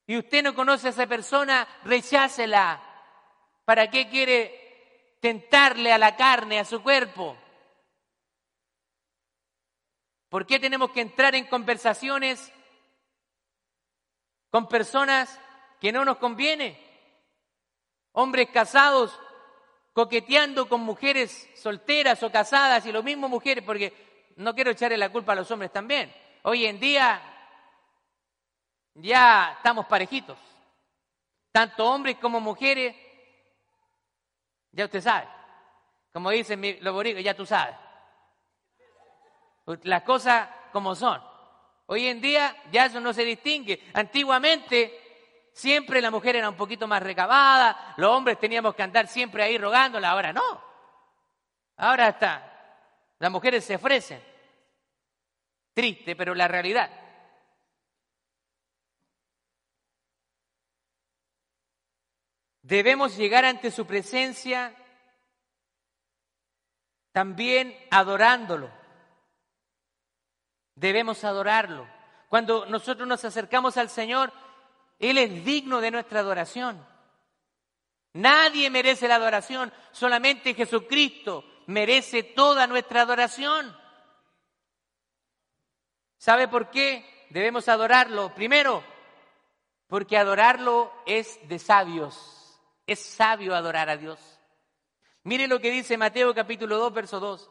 y 0.05 0.17
usted 0.17 0.43
no 0.43 0.53
conoce 0.53 0.87
a 0.87 0.89
esa 0.89 1.07
persona, 1.07 1.65
rechácela. 1.85 2.83
¿Para 3.63 3.89
qué 3.89 4.09
quiere 4.09 5.15
tentarle 5.21 5.93
a 5.93 5.97
la 5.97 6.17
carne, 6.17 6.59
a 6.59 6.65
su 6.65 6.83
cuerpo? 6.83 7.37
¿Por 10.27 10.45
qué 10.45 10.59
tenemos 10.59 10.91
que 10.91 10.99
entrar 10.99 11.33
en 11.33 11.45
conversaciones 11.45 12.51
con 14.49 14.67
personas 14.67 15.39
que 15.79 15.91
no 15.91 16.05
nos 16.05 16.17
conviene? 16.17 16.79
Hombres 18.13 18.49
casados 18.49 19.17
coqueteando 19.93 20.69
con 20.69 20.81
mujeres 20.81 21.49
solteras 21.55 22.21
o 22.23 22.31
casadas 22.31 22.85
y 22.85 22.91
lo 22.91 23.03
mismo 23.03 23.27
mujeres, 23.27 23.63
porque 23.63 23.93
no 24.37 24.55
quiero 24.55 24.71
echarle 24.71 24.97
la 24.97 25.11
culpa 25.11 25.33
a 25.33 25.35
los 25.35 25.49
hombres 25.51 25.71
también. 25.71 26.13
Hoy 26.43 26.65
en 26.65 26.79
día 26.79 27.21
ya 28.95 29.53
estamos 29.57 29.85
parejitos, 29.85 30.37
tanto 31.51 31.85
hombres 31.85 32.17
como 32.17 32.39
mujeres 32.39 32.95
ya 34.71 34.85
usted 34.85 35.01
sabe. 35.01 35.27
Como 36.13 36.31
dicen 36.31 36.77
los 36.81 36.93
boricos, 36.93 37.23
ya 37.23 37.33
tú 37.33 37.45
sabes. 37.45 37.75
Las 39.83 40.03
cosas 40.03 40.49
como 40.71 40.95
son. 40.95 41.21
Hoy 41.91 42.05
en 42.05 42.21
día 42.21 42.55
ya 42.71 42.85
eso 42.85 42.99
no 42.99 43.11
se 43.13 43.25
distingue. 43.25 43.89
Antiguamente 43.95 45.49
siempre 45.53 46.01
la 46.01 46.11
mujer 46.11 46.35
era 46.35 46.47
un 46.47 46.55
poquito 46.55 46.87
más 46.87 47.01
recabada, 47.01 47.95
los 47.97 48.11
hombres 48.11 48.39
teníamos 48.39 48.75
que 48.75 48.83
andar 48.83 49.07
siempre 49.07 49.41
ahí 49.41 49.57
rogándola, 49.57 50.11
ahora 50.11 50.31
no. 50.31 50.63
Ahora 51.77 52.09
está, 52.09 52.77
las 53.17 53.31
mujeres 53.31 53.65
se 53.65 53.73
ofrecen. 53.73 54.21
Triste, 55.73 56.15
pero 56.15 56.35
la 56.35 56.47
realidad. 56.47 56.91
Debemos 62.61 63.17
llegar 63.17 63.45
ante 63.45 63.71
su 63.71 63.87
presencia 63.87 64.75
también 67.11 67.75
adorándolo. 67.89 68.78
Debemos 70.79 71.25
adorarlo. 71.25 71.85
Cuando 72.29 72.65
nosotros 72.67 73.05
nos 73.05 73.25
acercamos 73.25 73.75
al 73.75 73.89
Señor, 73.89 74.31
Él 74.97 75.17
es 75.17 75.43
digno 75.43 75.81
de 75.81 75.91
nuestra 75.91 76.21
adoración. 76.21 76.85
Nadie 78.13 78.69
merece 78.69 79.07
la 79.07 79.15
adoración, 79.15 79.73
solamente 79.91 80.53
Jesucristo 80.53 81.43
merece 81.67 82.23
toda 82.23 82.65
nuestra 82.65 83.01
adoración. 83.01 83.75
¿Sabe 86.17 86.47
por 86.47 86.69
qué 86.69 87.27
debemos 87.29 87.67
adorarlo? 87.67 88.33
Primero, 88.33 88.81
porque 89.87 90.17
adorarlo 90.17 90.93
es 91.05 91.39
de 91.49 91.59
sabios. 91.59 92.57
Es 92.87 93.01
sabio 93.01 93.53
adorar 93.53 93.89
a 93.89 93.97
Dios. 93.97 94.19
Mire 95.23 95.47
lo 95.47 95.59
que 95.59 95.71
dice 95.71 95.97
Mateo 95.97 96.33
capítulo 96.33 96.77
2, 96.77 96.93
verso 96.93 97.19
2. 97.19 97.49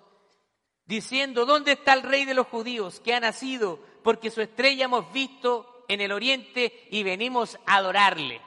Diciendo, 0.89 1.45
¿dónde 1.45 1.73
está 1.73 1.93
el 1.93 2.03
rey 2.03 2.25
de 2.25 2.33
los 2.33 2.47
judíos 2.47 2.99
que 3.01 3.15
ha 3.15 3.21
nacido? 3.21 3.79
Porque 4.03 4.31
su 4.31 4.41
estrella 4.41 4.87
hemos 4.87 5.13
visto 5.13 5.85
en 5.87 6.01
el 6.01 6.13
oriente 6.13 6.89
y 6.91 7.03
venimos 7.03 7.59
a 7.67 7.77
adorarle. 7.77 8.41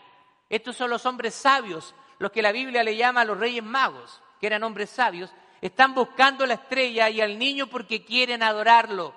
Estos 0.50 0.76
son 0.76 0.90
los 0.90 1.06
hombres 1.06 1.36
sabios, 1.36 1.94
los 2.18 2.32
que 2.32 2.42
la 2.42 2.52
Biblia 2.52 2.84
le 2.84 2.96
llama 2.96 3.22
a 3.22 3.26
los 3.26 3.38
reyes 3.38 3.64
magos, 3.64 4.24
que 4.40 4.48
eran 4.48 4.64
hombres 4.64 4.90
sabios. 4.90 5.32
Están 5.62 5.94
buscando 5.94 6.48
la 6.48 6.56
estrella 6.56 7.12
y 7.12 7.22
al 7.22 7.38
niño 7.38 7.68
porque 7.68 8.04
quieren 8.04 8.42
adorarlo. 8.42 9.14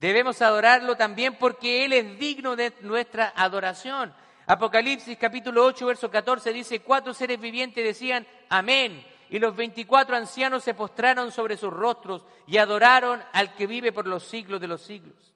Debemos 0.00 0.42
adorarlo 0.42 0.96
también 0.96 1.38
porque 1.38 1.84
Él 1.84 1.92
es 1.92 2.18
digno 2.18 2.56
de 2.56 2.74
nuestra 2.80 3.32
adoración. 3.36 4.12
Apocalipsis 4.46 5.16
capítulo 5.18 5.64
8, 5.64 5.86
verso 5.86 6.10
14 6.10 6.52
dice, 6.52 6.80
cuatro 6.80 7.14
seres 7.14 7.40
vivientes 7.40 7.84
decían, 7.84 8.26
amén. 8.48 9.06
Y 9.30 9.38
los 9.38 9.56
veinticuatro 9.56 10.16
ancianos 10.16 10.62
se 10.64 10.74
postraron 10.74 11.32
sobre 11.32 11.56
sus 11.56 11.72
rostros 11.72 12.24
y 12.46 12.58
adoraron 12.58 13.22
al 13.32 13.54
que 13.54 13.66
vive 13.66 13.92
por 13.92 14.06
los 14.06 14.24
siglos 14.24 14.60
de 14.60 14.68
los 14.68 14.82
siglos. 14.82 15.34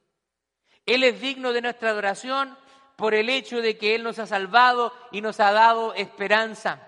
Él 0.85 1.03
es 1.03 1.21
digno 1.21 1.53
de 1.53 1.62
nuestra 1.62 1.90
adoración 1.90 2.57
por 2.97 3.14
el 3.14 3.29
hecho 3.29 3.61
de 3.61 3.79
que 3.79 3.95
Él 3.95 4.03
nos 4.03 4.19
ha 4.19 4.27
salvado 4.27 4.92
y 5.12 5.21
nos 5.21 5.40
ha 5.40 5.53
dado 5.53 5.95
esperanza. 5.95 6.81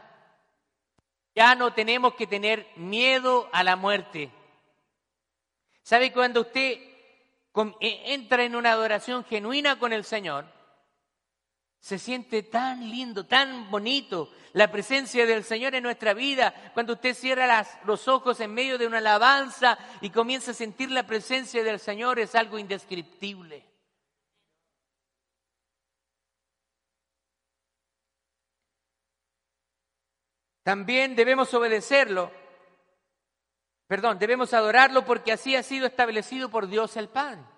Ya 1.35 1.55
no 1.55 1.73
tenemos 1.73 2.15
que 2.15 2.27
tener 2.27 2.67
miedo 2.77 3.49
a 3.53 3.63
la 3.63 3.77
muerte. 3.77 4.31
¿Sabe 5.83 6.13
cuando 6.13 6.43
usted 6.43 6.79
e, 7.81 8.13
entra 8.13 8.45
en 8.45 8.55
una 8.55 8.73
adoración 8.73 9.25
genuina 9.25 9.79
con 9.79 9.93
el 9.93 10.05
Señor, 10.05 10.45
se 11.81 11.99
siente 11.99 12.43
tan 12.43 12.89
lindo, 12.91 13.27
tan 13.27 13.71
bonito 13.71 14.31
la 14.53 14.71
presencia 14.71 15.27
del 15.27 15.45
Señor 15.45 15.75
en 15.75 15.83
nuestra 15.83 16.15
vida. 16.15 16.55
Cuando 16.75 16.95
usted 16.95 17.15
cierra 17.15 17.67
los 17.85 18.09
ojos 18.09 18.41
en 18.41 18.53
medio 18.53 18.79
de 18.79 18.87
una 18.87 18.99
alabanza 18.99 19.79
y 20.01 20.11
comienza 20.11 20.51
a 20.51 20.55
sentir 20.55 20.91
la 20.91 21.07
presencia 21.07 21.63
del 21.63 21.79
Señor, 21.79 22.19
es 22.19 22.35
algo 22.35 22.59
indescriptible. 22.59 23.65
También 30.63 31.17
debemos 31.17 31.53
obedecerlo 31.55 32.31
Perdón, 33.89 34.19
debemos 34.19 34.53
adorarlo 34.53 35.07
porque 35.07 35.33
así 35.33 35.57
ha 35.57 35.63
sido 35.63 35.87
establecido 35.87 36.51
por 36.51 36.69
Dios 36.69 36.95
el 36.99 37.09
pan. 37.09 37.49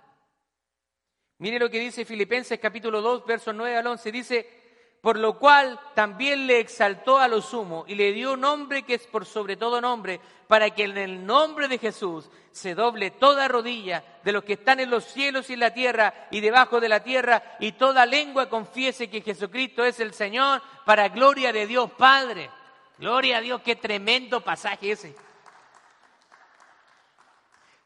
Mire 1.41 1.59
lo 1.59 1.71
que 1.71 1.81
dice 1.81 2.05
Filipenses 2.05 2.61
capítulo 2.61 3.01
2, 3.01 3.25
versos 3.25 3.55
9 3.55 3.79
al 3.79 3.87
11. 3.87 4.13
Dice, 4.13 4.61
por 5.01 5.19
lo 5.19 5.39
cual 5.39 5.81
también 5.95 6.47
le 6.47 6.61
exaltó 6.61 7.19
a 7.19 7.29
lo 7.29 7.41
sumo 7.41 7.87
y 7.89 7.95
le 7.95 8.13
dio 8.13 8.37
nombre 8.37 8.83
que 8.83 8.93
es 8.93 9.07
por 9.07 9.25
sobre 9.25 9.57
todo 9.57 9.81
nombre, 9.81 10.21
para 10.47 10.69
que 10.69 10.85
en 10.85 10.99
el 10.99 11.25
nombre 11.25 11.67
de 11.67 11.79
Jesús 11.79 12.29
se 12.53 12.75
doble 12.75 13.11
toda 13.11 13.49
rodilla 13.49 14.05
de 14.23 14.33
los 14.33 14.45
que 14.45 14.53
están 14.53 14.81
en 14.81 14.91
los 14.91 15.05
cielos 15.05 15.49
y 15.49 15.55
en 15.55 15.61
la 15.61 15.73
tierra 15.73 16.29
y 16.31 16.41
debajo 16.41 16.79
de 16.79 16.91
la 16.91 17.03
tierra, 17.03 17.57
y 17.59 17.73
toda 17.73 18.05
lengua 18.05 18.51
confiese 18.51 19.09
que 19.09 19.23
Jesucristo 19.23 19.83
es 19.83 19.99
el 19.99 20.13
Señor, 20.13 20.61
para 20.85 21.09
gloria 21.09 21.55
de 21.55 21.67
Dios 21.67 21.91
Padre. 21.93 22.51
Gloria 22.99 23.39
a 23.39 23.41
Dios, 23.41 23.63
qué 23.63 23.77
tremendo 23.77 24.43
pasaje 24.43 24.91
ese. 24.91 25.17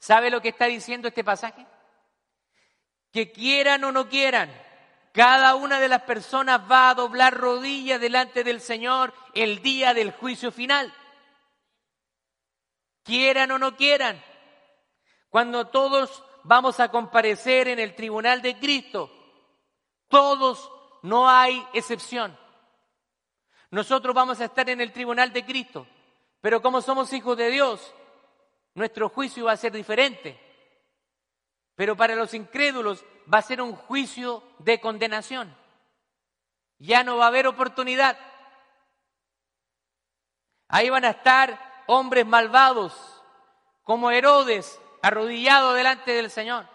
¿Sabe 0.00 0.28
lo 0.28 0.40
que 0.40 0.48
está 0.48 0.64
diciendo 0.66 1.06
este 1.06 1.22
pasaje? 1.22 1.64
Que 3.14 3.30
quieran 3.30 3.84
o 3.84 3.92
no 3.92 4.08
quieran, 4.08 4.52
cada 5.12 5.54
una 5.54 5.78
de 5.78 5.88
las 5.88 6.02
personas 6.02 6.60
va 6.68 6.90
a 6.90 6.94
doblar 6.94 7.32
rodillas 7.32 8.00
delante 8.00 8.42
del 8.42 8.60
Señor 8.60 9.14
el 9.34 9.62
día 9.62 9.94
del 9.94 10.10
juicio 10.10 10.50
final. 10.50 10.92
Quieran 13.04 13.52
o 13.52 13.58
no 13.60 13.76
quieran, 13.76 14.20
cuando 15.28 15.68
todos 15.68 16.24
vamos 16.42 16.80
a 16.80 16.88
comparecer 16.88 17.68
en 17.68 17.78
el 17.78 17.94
tribunal 17.94 18.42
de 18.42 18.58
Cristo, 18.58 19.08
todos, 20.08 20.72
no 21.04 21.30
hay 21.30 21.64
excepción. 21.72 22.36
Nosotros 23.70 24.12
vamos 24.12 24.40
a 24.40 24.46
estar 24.46 24.68
en 24.68 24.80
el 24.80 24.92
tribunal 24.92 25.32
de 25.32 25.44
Cristo, 25.44 25.86
pero 26.40 26.60
como 26.60 26.82
somos 26.82 27.12
hijos 27.12 27.36
de 27.36 27.52
Dios, 27.52 27.94
nuestro 28.74 29.08
juicio 29.08 29.44
va 29.44 29.52
a 29.52 29.56
ser 29.56 29.70
diferente. 29.70 30.43
Pero 31.74 31.96
para 31.96 32.14
los 32.14 32.34
incrédulos 32.34 33.04
va 33.32 33.38
a 33.38 33.42
ser 33.42 33.60
un 33.60 33.74
juicio 33.74 34.42
de 34.58 34.80
condenación. 34.80 35.56
Ya 36.78 37.02
no 37.02 37.16
va 37.16 37.24
a 37.24 37.28
haber 37.28 37.46
oportunidad. 37.46 38.18
Ahí 40.68 40.90
van 40.90 41.04
a 41.04 41.10
estar 41.10 41.84
hombres 41.86 42.26
malvados, 42.26 43.22
como 43.82 44.10
Herodes, 44.10 44.80
arrodillado 45.02 45.74
delante 45.74 46.12
del 46.12 46.30
Señor, 46.30 46.66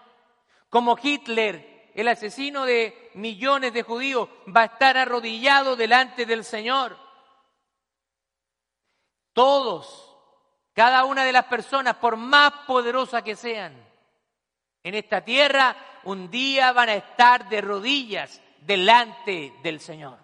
como 0.68 0.96
Hitler, 1.02 1.90
el 1.94 2.06
asesino 2.06 2.64
de 2.64 3.10
millones 3.14 3.72
de 3.72 3.82
judíos, 3.82 4.28
va 4.54 4.62
a 4.62 4.66
estar 4.66 4.96
arrodillado 4.96 5.74
delante 5.74 6.24
del 6.24 6.44
Señor. 6.44 6.96
Todos 9.32 10.10
cada 10.72 11.04
una 11.04 11.24
de 11.24 11.32
las 11.32 11.46
personas, 11.46 11.96
por 11.96 12.16
más 12.16 12.52
poderosas 12.66 13.22
que 13.22 13.36
sean, 13.36 13.89
en 14.82 14.94
esta 14.94 15.22
tierra, 15.24 15.76
un 16.04 16.30
día 16.30 16.72
van 16.72 16.88
a 16.88 16.94
estar 16.94 17.48
de 17.48 17.60
rodillas 17.60 18.40
delante 18.62 19.52
del 19.62 19.80
Señor. 19.80 20.18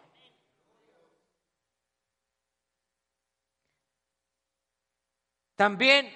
También, 5.54 6.12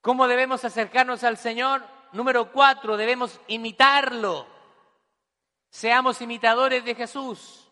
¿cómo 0.00 0.28
debemos 0.28 0.64
acercarnos 0.64 1.24
al 1.24 1.36
Señor? 1.36 1.84
Número 2.12 2.52
cuatro, 2.52 2.96
debemos 2.96 3.40
imitarlo. 3.48 4.46
Seamos 5.68 6.20
imitadores 6.20 6.84
de 6.84 6.94
Jesús, 6.94 7.68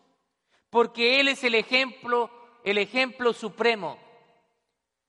porque 0.69 1.19
Él 1.19 1.29
es 1.29 1.43
el 1.43 1.55
ejemplo, 1.55 2.29
el 2.63 2.77
ejemplo 2.77 3.31
supremo. 3.31 3.99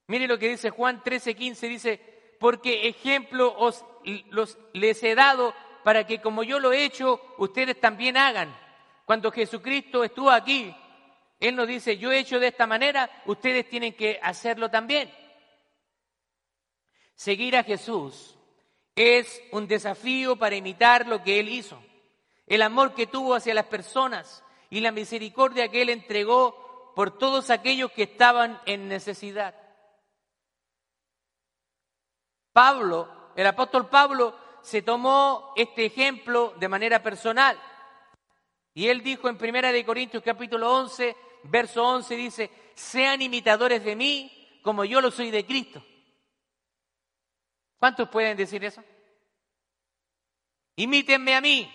Mire 0.07 0.27
lo 0.27 0.37
que 0.37 0.49
dice 0.49 0.69
Juan 0.69 1.01
13, 1.03 1.35
15, 1.35 1.67
dice, 1.67 2.35
porque 2.39 2.87
ejemplo 2.87 3.53
os 3.57 3.85
los, 4.29 4.57
les 4.73 5.01
he 5.03 5.15
dado 5.15 5.53
para 5.83 6.05
que 6.05 6.21
como 6.21 6.43
yo 6.43 6.59
lo 6.59 6.71
he 6.71 6.83
hecho, 6.83 7.21
ustedes 7.37 7.79
también 7.79 8.17
hagan. 8.17 8.55
Cuando 9.05 9.31
Jesucristo 9.31 10.03
estuvo 10.03 10.31
aquí, 10.31 10.75
Él 11.39 11.55
nos 11.55 11.67
dice, 11.67 11.97
yo 11.97 12.11
he 12.11 12.19
hecho 12.19 12.39
de 12.39 12.47
esta 12.47 12.65
manera, 12.65 13.09
ustedes 13.25 13.67
tienen 13.69 13.93
que 13.93 14.19
hacerlo 14.21 14.69
también. 14.69 15.13
Seguir 17.15 17.55
a 17.57 17.63
Jesús 17.63 18.37
es 18.95 19.41
un 19.51 19.67
desafío 19.67 20.35
para 20.37 20.55
imitar 20.55 21.07
lo 21.07 21.23
que 21.23 21.39
Él 21.39 21.49
hizo. 21.49 21.81
El 22.47 22.61
amor 22.61 22.93
que 22.93 23.07
tuvo 23.07 23.35
hacia 23.35 23.53
las 23.53 23.65
personas 23.65 24.43
y 24.69 24.79
la 24.79 24.91
misericordia 24.91 25.69
que 25.69 25.81
Él 25.81 25.89
entregó 25.89 26.91
por 26.95 27.17
todos 27.17 27.49
aquellos 27.49 27.91
que 27.91 28.03
estaban 28.03 28.59
en 28.65 28.87
necesidad. 28.87 29.55
Pablo, 32.51 33.09
el 33.35 33.47
apóstol 33.47 33.89
Pablo, 33.89 34.37
se 34.61 34.81
tomó 34.81 35.53
este 35.55 35.85
ejemplo 35.85 36.53
de 36.57 36.69
manera 36.69 37.01
personal. 37.03 37.59
Y 38.73 38.87
él 38.87 39.03
dijo 39.03 39.29
en 39.29 39.37
Primera 39.37 39.71
de 39.71 39.85
Corintios 39.85 40.23
capítulo 40.23 40.73
11, 40.73 41.15
verso 41.43 41.83
11 41.83 42.15
dice, 42.15 42.51
"Sean 42.75 43.21
imitadores 43.21 43.83
de 43.83 43.95
mí, 43.95 44.43
como 44.63 44.85
yo 44.85 45.01
lo 45.01 45.11
soy 45.11 45.29
de 45.29 45.45
Cristo. 45.45 45.85
¿Cuántos 47.77 48.09
pueden 48.09 48.35
decir 48.35 48.63
eso? 48.63 48.83
Imítenme 50.77 51.35
a 51.35 51.41
mí. 51.41 51.71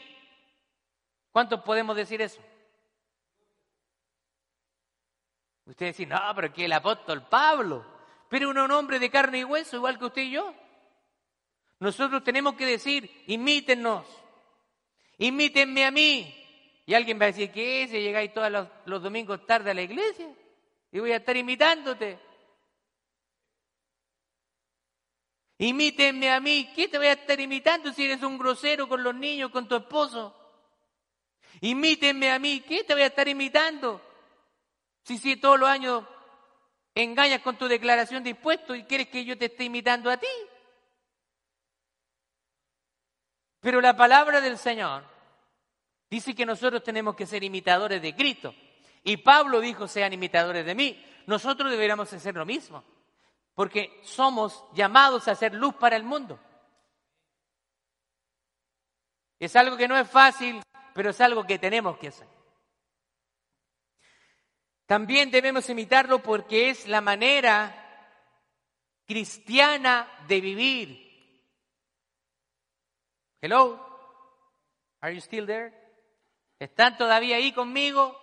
¿Cuántos 1.30 1.60
podemos 1.60 1.94
decir 1.94 2.20
eso? 2.22 2.40
Ustedes 5.66 5.98
dicen, 5.98 6.08
no, 6.08 6.34
pero 6.34 6.52
que 6.52 6.64
el 6.64 6.72
apóstol 6.72 7.28
Pablo, 7.28 7.84
pero 8.30 8.48
un 8.48 8.58
hombre 8.58 8.98
de 8.98 9.10
carne 9.10 9.40
y 9.40 9.44
hueso, 9.44 9.76
igual 9.76 9.98
que 9.98 10.06
usted 10.06 10.22
y 10.22 10.30
yo. 10.30 10.54
Nosotros 11.80 12.24
tenemos 12.24 12.54
que 12.54 12.66
decir, 12.66 13.24
imítennos, 13.26 14.04
imítenme 15.18 15.84
a 15.84 15.90
mí. 15.90 16.34
Y 16.86 16.94
alguien 16.94 17.20
va 17.20 17.24
a 17.24 17.28
decir, 17.28 17.50
¿qué 17.52 17.82
es? 17.82 17.90
Llegáis 17.90 18.32
todos 18.32 18.50
los, 18.50 18.66
los 18.86 19.02
domingos 19.02 19.46
tarde 19.46 19.70
a 19.70 19.74
la 19.74 19.82
iglesia 19.82 20.34
y 20.90 20.98
voy 21.00 21.12
a 21.12 21.16
estar 21.16 21.36
imitándote. 21.36 22.18
Imítenme 25.58 26.30
a 26.30 26.40
mí. 26.40 26.70
¿Qué 26.74 26.88
te 26.88 26.98
voy 26.98 27.08
a 27.08 27.12
estar 27.12 27.38
imitando 27.38 27.92
si 27.92 28.04
eres 28.04 28.22
un 28.22 28.38
grosero 28.38 28.88
con 28.88 29.02
los 29.02 29.14
niños, 29.14 29.50
con 29.50 29.68
tu 29.68 29.76
esposo? 29.76 30.34
Imítenme 31.60 32.30
a 32.30 32.38
mí. 32.38 32.60
¿Qué 32.60 32.84
te 32.84 32.94
voy 32.94 33.02
a 33.02 33.08
estar 33.08 33.28
imitando? 33.28 34.00
Si, 35.02 35.18
si 35.18 35.36
todos 35.36 35.58
los 35.58 35.68
años 35.68 36.04
engañas 36.94 37.42
con 37.42 37.56
tu 37.56 37.68
declaración 37.68 38.22
de 38.22 38.30
impuestos 38.30 38.76
y 38.76 38.84
quieres 38.84 39.08
que 39.08 39.24
yo 39.24 39.36
te 39.36 39.46
esté 39.46 39.64
imitando 39.64 40.10
a 40.10 40.16
ti. 40.16 40.26
Pero 43.60 43.80
la 43.80 43.96
palabra 43.96 44.40
del 44.40 44.58
Señor 44.58 45.04
dice 46.08 46.34
que 46.34 46.46
nosotros 46.46 46.82
tenemos 46.82 47.16
que 47.16 47.26
ser 47.26 47.42
imitadores 47.42 48.00
de 48.00 48.14
Cristo. 48.14 48.54
Y 49.04 49.18
Pablo 49.18 49.60
dijo, 49.60 49.88
sean 49.88 50.12
imitadores 50.12 50.64
de 50.64 50.74
mí. 50.74 51.04
Nosotros 51.26 51.70
deberíamos 51.70 52.12
hacer 52.12 52.34
lo 52.34 52.46
mismo 52.46 52.84
porque 53.58 53.98
somos 54.04 54.64
llamados 54.72 55.26
a 55.26 55.34
ser 55.34 55.52
luz 55.52 55.74
para 55.74 55.96
el 55.96 56.04
mundo. 56.04 56.38
Es 59.40 59.56
algo 59.56 59.76
que 59.76 59.88
no 59.88 59.98
es 59.98 60.08
fácil, 60.08 60.62
pero 60.94 61.10
es 61.10 61.20
algo 61.20 61.44
que 61.44 61.58
tenemos 61.58 61.98
que 61.98 62.06
hacer. 62.06 62.28
También 64.86 65.32
debemos 65.32 65.68
imitarlo 65.68 66.22
porque 66.22 66.70
es 66.70 66.86
la 66.86 67.00
manera 67.00 67.74
cristiana 69.04 70.08
de 70.28 70.40
vivir. 70.40 71.07
Hello, 73.40 73.78
are 75.00 75.14
you 75.14 75.20
still 75.20 75.46
there? 75.46 75.72
¿Están 76.58 76.98
todavía 76.98 77.36
ahí 77.36 77.52
conmigo? 77.52 78.18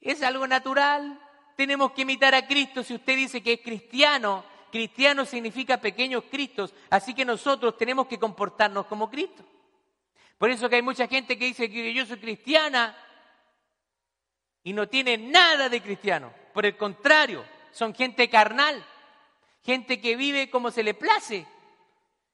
Es 0.00 0.22
algo 0.22 0.46
natural, 0.46 1.20
tenemos 1.56 1.90
que 1.90 2.02
imitar 2.02 2.36
a 2.36 2.46
Cristo. 2.46 2.84
Si 2.84 2.94
usted 2.94 3.16
dice 3.16 3.42
que 3.42 3.54
es 3.54 3.60
cristiano, 3.60 4.44
cristiano 4.70 5.24
significa 5.24 5.80
pequeños 5.80 6.24
Cristos, 6.30 6.72
así 6.90 7.14
que 7.14 7.24
nosotros 7.24 7.76
tenemos 7.76 8.06
que 8.06 8.18
comportarnos 8.18 8.86
como 8.86 9.10
Cristo. 9.10 9.44
Por 10.38 10.50
eso 10.50 10.68
que 10.68 10.76
hay 10.76 10.82
mucha 10.82 11.08
gente 11.08 11.36
que 11.36 11.46
dice 11.46 11.68
que 11.68 11.92
yo 11.92 12.06
soy 12.06 12.18
cristiana 12.18 12.96
y 14.62 14.72
no 14.72 14.88
tiene 14.88 15.18
nada 15.18 15.68
de 15.68 15.82
cristiano. 15.82 16.32
Por 16.54 16.64
el 16.64 16.76
contrario, 16.76 17.44
son 17.72 17.92
gente 17.92 18.30
carnal, 18.30 18.84
gente 19.64 20.00
que 20.00 20.14
vive 20.14 20.48
como 20.48 20.70
se 20.70 20.84
le 20.84 20.94
place 20.94 21.44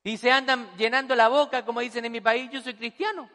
y 0.08 0.16
se 0.16 0.32
andan 0.32 0.74
llenando 0.78 1.14
la 1.14 1.28
boca, 1.28 1.66
como 1.66 1.80
dicen 1.80 2.02
en 2.02 2.12
mi 2.12 2.22
país, 2.22 2.50
yo 2.50 2.62
soy 2.62 2.72
cristiano. 2.72 3.28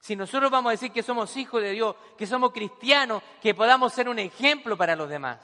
Si 0.00 0.16
nosotros 0.16 0.50
vamos 0.50 0.70
a 0.70 0.72
decir 0.72 0.90
que 0.90 1.02
somos 1.02 1.36
hijos 1.36 1.60
de 1.60 1.72
Dios, 1.72 1.94
que 2.16 2.26
somos 2.26 2.50
cristianos, 2.50 3.22
que 3.42 3.54
podamos 3.54 3.92
ser 3.92 4.08
un 4.08 4.18
ejemplo 4.18 4.78
para 4.78 4.96
los 4.96 5.10
demás. 5.10 5.38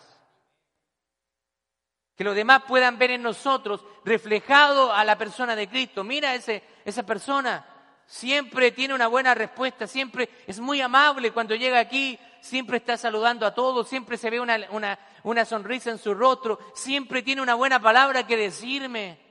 Que 2.16 2.24
los 2.24 2.34
demás 2.34 2.62
puedan 2.66 2.96
ver 2.96 3.10
en 3.10 3.22
nosotros 3.22 3.84
reflejado 4.06 4.90
a 4.90 5.04
la 5.04 5.18
persona 5.18 5.54
de 5.54 5.68
Cristo. 5.68 6.02
Mira 6.02 6.34
ese, 6.34 6.62
esa 6.86 7.04
persona, 7.04 7.66
siempre 8.06 8.72
tiene 8.72 8.94
una 8.94 9.06
buena 9.06 9.34
respuesta, 9.34 9.86
siempre 9.86 10.30
es 10.46 10.58
muy 10.60 10.80
amable 10.80 11.32
cuando 11.32 11.54
llega 11.54 11.78
aquí, 11.78 12.18
siempre 12.40 12.78
está 12.78 12.96
saludando 12.96 13.44
a 13.44 13.52
todos, 13.52 13.86
siempre 13.86 14.16
se 14.16 14.30
ve 14.30 14.40
una, 14.40 14.58
una, 14.70 14.98
una 15.24 15.44
sonrisa 15.44 15.90
en 15.90 15.98
su 15.98 16.14
rostro, 16.14 16.58
siempre 16.74 17.20
tiene 17.20 17.42
una 17.42 17.54
buena 17.54 17.78
palabra 17.78 18.26
que 18.26 18.38
decirme. 18.38 19.25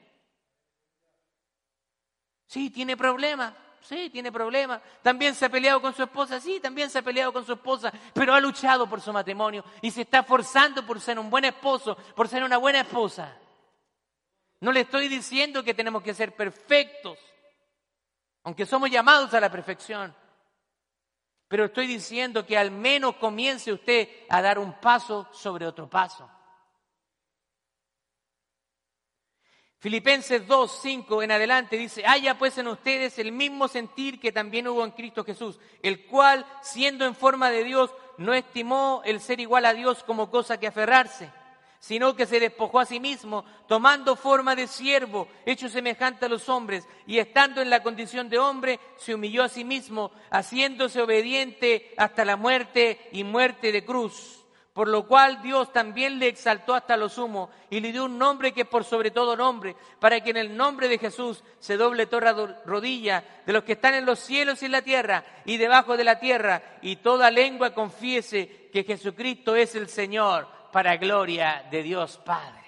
Sí, 2.47 2.69
tiene 2.69 2.95
problemas, 2.95 3.53
Sí, 3.87 4.09
tiene 4.09 4.31
problemas. 4.31 4.81
También 5.03 5.35
se 5.35 5.45
ha 5.45 5.49
peleado 5.49 5.79
con 5.79 5.93
su 5.93 6.01
esposa. 6.01 6.39
Sí, 6.39 6.59
también 6.59 6.89
se 6.89 6.97
ha 6.97 7.03
peleado 7.03 7.31
con 7.31 7.45
su 7.45 7.53
esposa. 7.53 7.93
Pero 8.13 8.33
ha 8.33 8.39
luchado 8.39 8.89
por 8.89 8.99
su 8.99 9.13
matrimonio 9.13 9.63
y 9.81 9.91
se 9.91 10.01
está 10.01 10.23
forzando 10.23 10.83
por 10.85 10.99
ser 10.99 11.19
un 11.19 11.29
buen 11.29 11.45
esposo, 11.45 11.95
por 12.15 12.27
ser 12.27 12.43
una 12.43 12.57
buena 12.57 12.81
esposa. 12.81 13.37
No 14.61 14.71
le 14.71 14.81
estoy 14.81 15.07
diciendo 15.07 15.63
que 15.63 15.75
tenemos 15.75 16.01
que 16.01 16.15
ser 16.15 16.35
perfectos, 16.35 17.19
aunque 18.43 18.65
somos 18.65 18.89
llamados 18.89 19.31
a 19.35 19.39
la 19.39 19.51
perfección. 19.51 20.15
Pero 21.47 21.65
estoy 21.65 21.85
diciendo 21.85 22.43
que 22.43 22.57
al 22.57 22.71
menos 22.71 23.17
comience 23.17 23.71
usted 23.71 24.09
a 24.29 24.41
dar 24.41 24.57
un 24.57 24.73
paso 24.79 25.27
sobre 25.31 25.67
otro 25.67 25.87
paso. 25.87 26.27
Filipenses 29.85 30.47
2, 30.47 30.79
5 30.81 31.21
en 31.21 31.31
adelante 31.31 31.77
dice, 31.77 32.03
haya 32.07 32.39
pues 32.39 32.57
en 32.57 32.67
ustedes 32.69 33.19
el 33.19 33.31
mismo 33.31 33.67
sentir 33.67 34.19
que 34.19 34.31
también 34.31 34.67
hubo 34.67 34.83
en 34.83 34.89
Cristo 34.89 35.23
Jesús, 35.23 35.59
el 35.83 36.07
cual, 36.07 36.43
siendo 36.63 37.05
en 37.05 37.13
forma 37.13 37.51
de 37.51 37.63
Dios, 37.63 37.91
no 38.17 38.33
estimó 38.33 39.03
el 39.05 39.21
ser 39.21 39.39
igual 39.39 39.63
a 39.63 39.75
Dios 39.75 40.03
como 40.03 40.31
cosa 40.31 40.59
que 40.59 40.65
aferrarse, 40.65 41.31
sino 41.77 42.15
que 42.15 42.25
se 42.25 42.39
despojó 42.39 42.79
a 42.79 42.87
sí 42.87 42.99
mismo, 42.99 43.45
tomando 43.67 44.15
forma 44.15 44.55
de 44.55 44.65
siervo, 44.65 45.27
hecho 45.45 45.69
semejante 45.69 46.25
a 46.25 46.29
los 46.29 46.49
hombres, 46.49 46.87
y 47.05 47.19
estando 47.19 47.61
en 47.61 47.69
la 47.69 47.83
condición 47.83 48.27
de 48.27 48.39
hombre, 48.39 48.79
se 48.97 49.13
humilló 49.13 49.43
a 49.43 49.49
sí 49.49 49.63
mismo, 49.63 50.09
haciéndose 50.31 50.99
obediente 50.99 51.93
hasta 51.95 52.25
la 52.25 52.37
muerte 52.37 53.07
y 53.11 53.23
muerte 53.23 53.71
de 53.71 53.85
cruz 53.85 54.44
por 54.75 54.89
lo 54.89 55.07
cual 55.07 55.41
Dios 55.41 55.71
también 55.71 56.19
le 56.19 56.27
exaltó 56.27 56.75
hasta 56.75 56.97
lo 56.97 57.07
sumo 57.07 57.49
y 57.69 57.79
le 57.79 57.93
dio 57.93 58.03
un 58.03 58.17
nombre 58.17 58.51
que 58.51 58.65
por 58.65 58.83
sobre 58.83 59.09
todo 59.09 59.37
nombre, 59.37 59.73
para 60.01 60.19
que 60.19 60.31
en 60.31 60.35
el 60.35 60.57
nombre 60.57 60.89
de 60.89 60.97
Jesús 60.97 61.45
se 61.59 61.77
doble 61.77 62.07
toda 62.07 62.33
rodilla 62.65 63.23
de 63.45 63.53
los 63.53 63.63
que 63.63 63.71
están 63.71 63.93
en 63.93 64.05
los 64.05 64.19
cielos 64.19 64.61
y 64.61 64.65
en 64.65 64.73
la 64.73 64.81
tierra 64.81 65.23
y 65.45 65.55
debajo 65.55 65.95
de 65.95 66.03
la 66.03 66.19
tierra, 66.19 66.61
y 66.81 66.97
toda 66.97 67.31
lengua 67.31 67.73
confiese 67.73 68.69
que 68.73 68.83
Jesucristo 68.83 69.55
es 69.55 69.75
el 69.75 69.87
Señor, 69.87 70.45
para 70.73 70.97
gloria 70.97 71.65
de 71.71 71.81
Dios 71.81 72.17
Padre. 72.17 72.65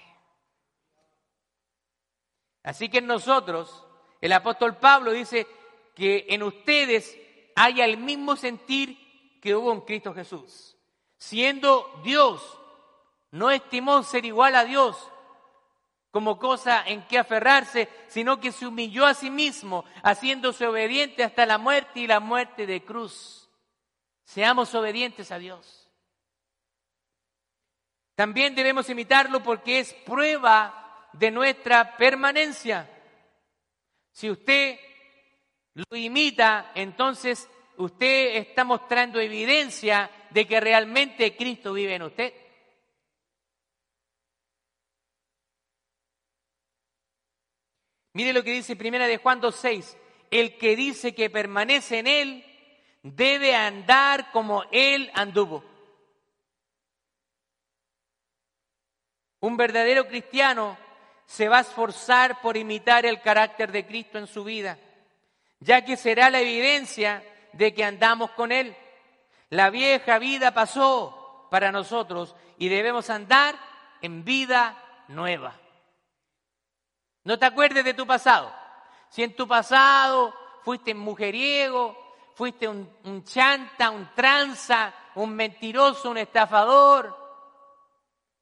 Así 2.64 2.88
que 2.88 3.00
en 3.00 3.08
nosotros, 3.08 3.86
el 4.22 4.32
apóstol 4.32 4.78
Pablo 4.78 5.12
dice 5.12 5.46
que 5.94 6.26
en 6.30 6.44
ustedes 6.44 7.18
haya 7.54 7.84
el 7.84 7.98
mismo 7.98 8.38
sentir 8.38 9.40
que 9.42 9.54
hubo 9.54 9.74
en 9.74 9.82
Cristo 9.82 10.14
Jesús 10.14 10.77
siendo 11.18 12.02
Dios, 12.04 12.60
no 13.32 13.52
estimó 13.52 14.04
ser 14.04 14.26
igual 14.26 14.56
a 14.56 14.66
Dios 14.66 15.12
como 16.12 16.40
cosa 16.40 16.84
en 16.88 17.04
que 17.04 17.20
aferrarse, 17.20 17.90
sino 18.08 18.40
que 18.40 18.52
se 18.52 18.66
humilló 18.66 19.06
a 19.06 19.14
sí 19.14 19.30
mismo, 19.30 19.86
haciéndose 20.04 20.66
obediente 20.66 21.24
hasta 21.24 21.46
la 21.46 21.60
muerte 21.60 22.00
y 22.00 22.08
la 22.08 22.20
muerte 22.20 22.66
de 22.66 22.84
cruz. 22.84 23.48
Seamos 24.24 24.74
obedientes 24.74 25.32
a 25.32 25.38
Dios. 25.38 25.88
También 28.16 28.56
debemos 28.56 28.90
imitarlo 28.90 29.44
porque 29.44 29.78
es 29.80 29.94
prueba 29.94 31.08
de 31.14 31.30
nuestra 31.30 31.98
permanencia. 31.98 32.90
Si 34.12 34.32
usted 34.32 34.80
lo 35.76 35.96
imita, 35.96 36.72
entonces 36.74 37.48
usted 37.78 38.38
está 38.38 38.64
mostrando 38.64 39.20
evidencia 39.20 40.10
de 40.32 40.48
que 40.48 40.60
realmente 40.60 41.36
Cristo 41.36 41.74
vive 41.74 41.96
en 41.96 42.04
usted. 42.04 42.34
Mire 48.14 48.34
lo 48.34 48.44
que 48.44 48.52
dice 48.52 48.76
Primera 48.76 49.06
de 49.08 49.18
Juan 49.18 49.42
2.6. 49.42 49.96
El 50.32 50.58
que 50.58 50.76
dice 50.76 51.14
que 51.14 51.30
permanece 51.30 52.00
en 52.00 52.08
Él 52.08 52.46
debe 53.04 53.56
andar 53.56 54.32
como 54.32 54.64
Él 54.72 55.12
anduvo. 55.14 55.64
Un 59.40 59.56
verdadero 59.56 60.08
cristiano 60.08 60.78
se 61.28 61.48
va 61.48 61.60
a 61.60 61.62
esforzar 61.62 62.42
por 62.42 62.58
imitar 62.58 63.06
el 63.06 63.22
carácter 63.22 63.72
de 63.72 63.86
Cristo 63.86 64.18
en 64.18 64.28
su 64.28 64.44
vida, 64.44 64.80
ya 65.60 65.86
que 65.86 65.96
será 65.96 66.30
la 66.30 66.42
evidencia 66.42 67.24
de 67.54 67.74
que 67.74 67.84
andamos 67.84 68.32
con 68.32 68.52
Él. 68.52 68.76
La 69.50 69.70
vieja 69.70 70.20
vida 70.20 70.54
pasó 70.54 71.48
para 71.50 71.72
nosotros 71.72 72.36
y 72.58 72.68
debemos 72.68 73.10
andar 73.10 73.56
en 74.02 74.24
vida 74.24 74.78
nueva. 75.08 75.54
No 77.24 77.40
te 77.40 77.46
acuerdes 77.46 77.84
de 77.84 77.94
tu 77.94 78.06
pasado. 78.06 78.54
Si 79.10 79.24
en 79.24 79.36
tu 79.36 79.48
pasado 79.48 80.34
fuiste 80.64 80.92
un 80.94 81.00
mujeriego, 81.00 81.96
fuiste 82.36 82.68
un, 82.68 83.24
chanta, 83.24 83.90
un 83.90 84.14
tranza, 84.14 84.94
un 85.16 85.34
mentiroso, 85.34 86.12
un 86.12 86.18
estafador, 86.18 87.26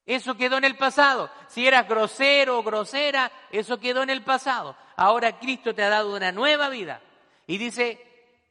Eso 0.04 0.36
quedó 0.36 0.58
en 0.58 0.64
el 0.64 0.76
pasado. 0.76 1.30
Si 1.48 1.66
eras 1.66 1.88
grosero 1.88 2.58
o 2.58 2.62
grosera, 2.62 3.30
eso 3.50 3.80
quedó 3.80 4.02
en 4.02 4.10
el 4.10 4.22
pasado. 4.22 4.76
Ahora 4.96 5.38
Cristo 5.40 5.74
te 5.74 5.82
ha 5.82 5.88
dado 5.88 6.14
una 6.14 6.30
nueva 6.30 6.68
vida. 6.68 7.00
Y 7.48 7.58
dice, 7.58 8.04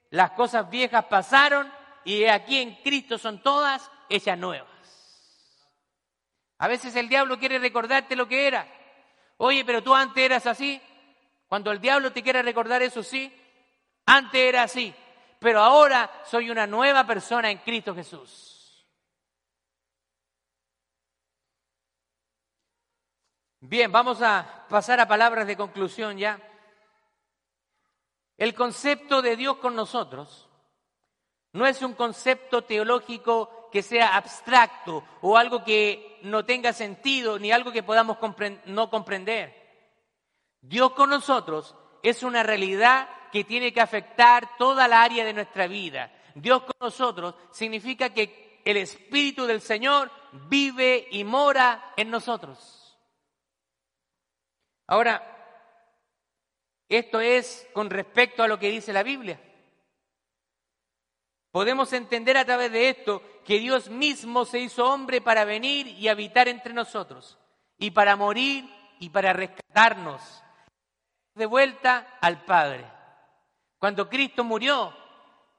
las 0.09 0.31
cosas 0.31 0.69
viejas 0.69 1.05
pasaron 1.05 1.71
y 2.05 2.25
aquí 2.25 2.59
en 2.59 2.75
Cristo 2.75 3.17
son 3.17 3.41
todas 3.41 3.91
hechas 4.09 4.37
nuevas. 4.37 4.69
A 6.59 6.67
veces 6.67 6.95
el 6.95 7.09
diablo 7.09 7.37
quiere 7.37 7.59
recordarte 7.59 8.15
lo 8.15 8.27
que 8.27 8.47
era. 8.47 8.67
Oye, 9.37 9.65
pero 9.65 9.83
tú 9.83 9.93
antes 9.93 10.23
eras 10.23 10.45
así. 10.45 10.81
Cuando 11.47 11.71
el 11.71 11.81
diablo 11.81 12.13
te 12.13 12.23
quiere 12.23 12.41
recordar 12.43 12.81
eso, 12.81 13.03
sí. 13.03 13.33
Antes 14.05 14.39
era 14.39 14.63
así. 14.63 14.93
Pero 15.39 15.59
ahora 15.59 16.09
soy 16.25 16.49
una 16.49 16.65
nueva 16.65 17.05
persona 17.05 17.51
en 17.51 17.57
Cristo 17.57 17.93
Jesús. 17.93 18.87
Bien, 23.59 23.91
vamos 23.91 24.21
a 24.21 24.65
pasar 24.69 24.99
a 24.99 25.07
palabras 25.07 25.47
de 25.47 25.57
conclusión 25.57 26.17
ya. 26.17 26.39
El 28.37 28.53
concepto 28.53 29.23
de 29.23 29.35
Dios 29.35 29.57
con 29.57 29.75
nosotros 29.75 30.44
no 31.55 31.65
es 31.65 31.81
un 31.81 31.93
concepto 31.93 32.63
teológico 32.65 33.69
que 33.71 33.81
sea 33.81 34.17
abstracto 34.17 35.05
o 35.21 35.37
algo 35.37 35.63
que 35.63 36.19
no 36.23 36.43
tenga 36.43 36.73
sentido 36.73 37.39
ni 37.39 37.49
algo 37.53 37.71
que 37.71 37.81
podamos 37.81 38.17
no 38.65 38.89
comprender. 38.89 39.55
Dios 40.59 40.91
con 40.91 41.09
nosotros 41.09 41.73
es 42.03 42.23
una 42.23 42.43
realidad 42.43 43.07
que 43.31 43.45
tiene 43.45 43.71
que 43.71 43.79
afectar 43.79 44.57
toda 44.57 44.89
la 44.89 45.01
área 45.01 45.23
de 45.23 45.31
nuestra 45.31 45.67
vida. 45.67 46.11
Dios 46.35 46.63
con 46.63 46.75
nosotros 46.81 47.35
significa 47.51 48.13
que 48.13 48.59
el 48.65 48.75
Espíritu 48.75 49.45
del 49.45 49.61
Señor 49.61 50.11
vive 50.49 51.07
y 51.09 51.23
mora 51.23 51.93
en 51.95 52.09
nosotros. 52.09 52.99
Ahora, 54.87 55.23
esto 56.89 57.21
es 57.21 57.65
con 57.73 57.89
respecto 57.89 58.43
a 58.43 58.49
lo 58.49 58.59
que 58.59 58.71
dice 58.71 58.91
la 58.91 59.03
Biblia. 59.03 59.39
Podemos 61.55 61.93
entender 61.93 62.35
a 62.35 62.43
través 62.43 62.69
de 62.69 62.89
esto 62.89 63.21
que 63.45 63.59
Dios 63.59 63.89
mismo 63.89 64.43
se 64.43 64.59
hizo 64.59 64.91
hombre 64.91 65.21
para 65.21 65.45
venir 65.45 65.87
y 65.87 66.09
habitar 66.09 66.49
entre 66.49 66.73
nosotros, 66.73 67.37
y 67.77 67.91
para 67.91 68.17
morir 68.17 68.69
y 68.99 69.09
para 69.09 69.31
rescatarnos 69.31 70.43
de 71.33 71.45
vuelta 71.45 72.17
al 72.19 72.43
Padre. 72.43 72.83
Cuando 73.79 74.09
Cristo 74.09 74.43
murió, 74.43 74.93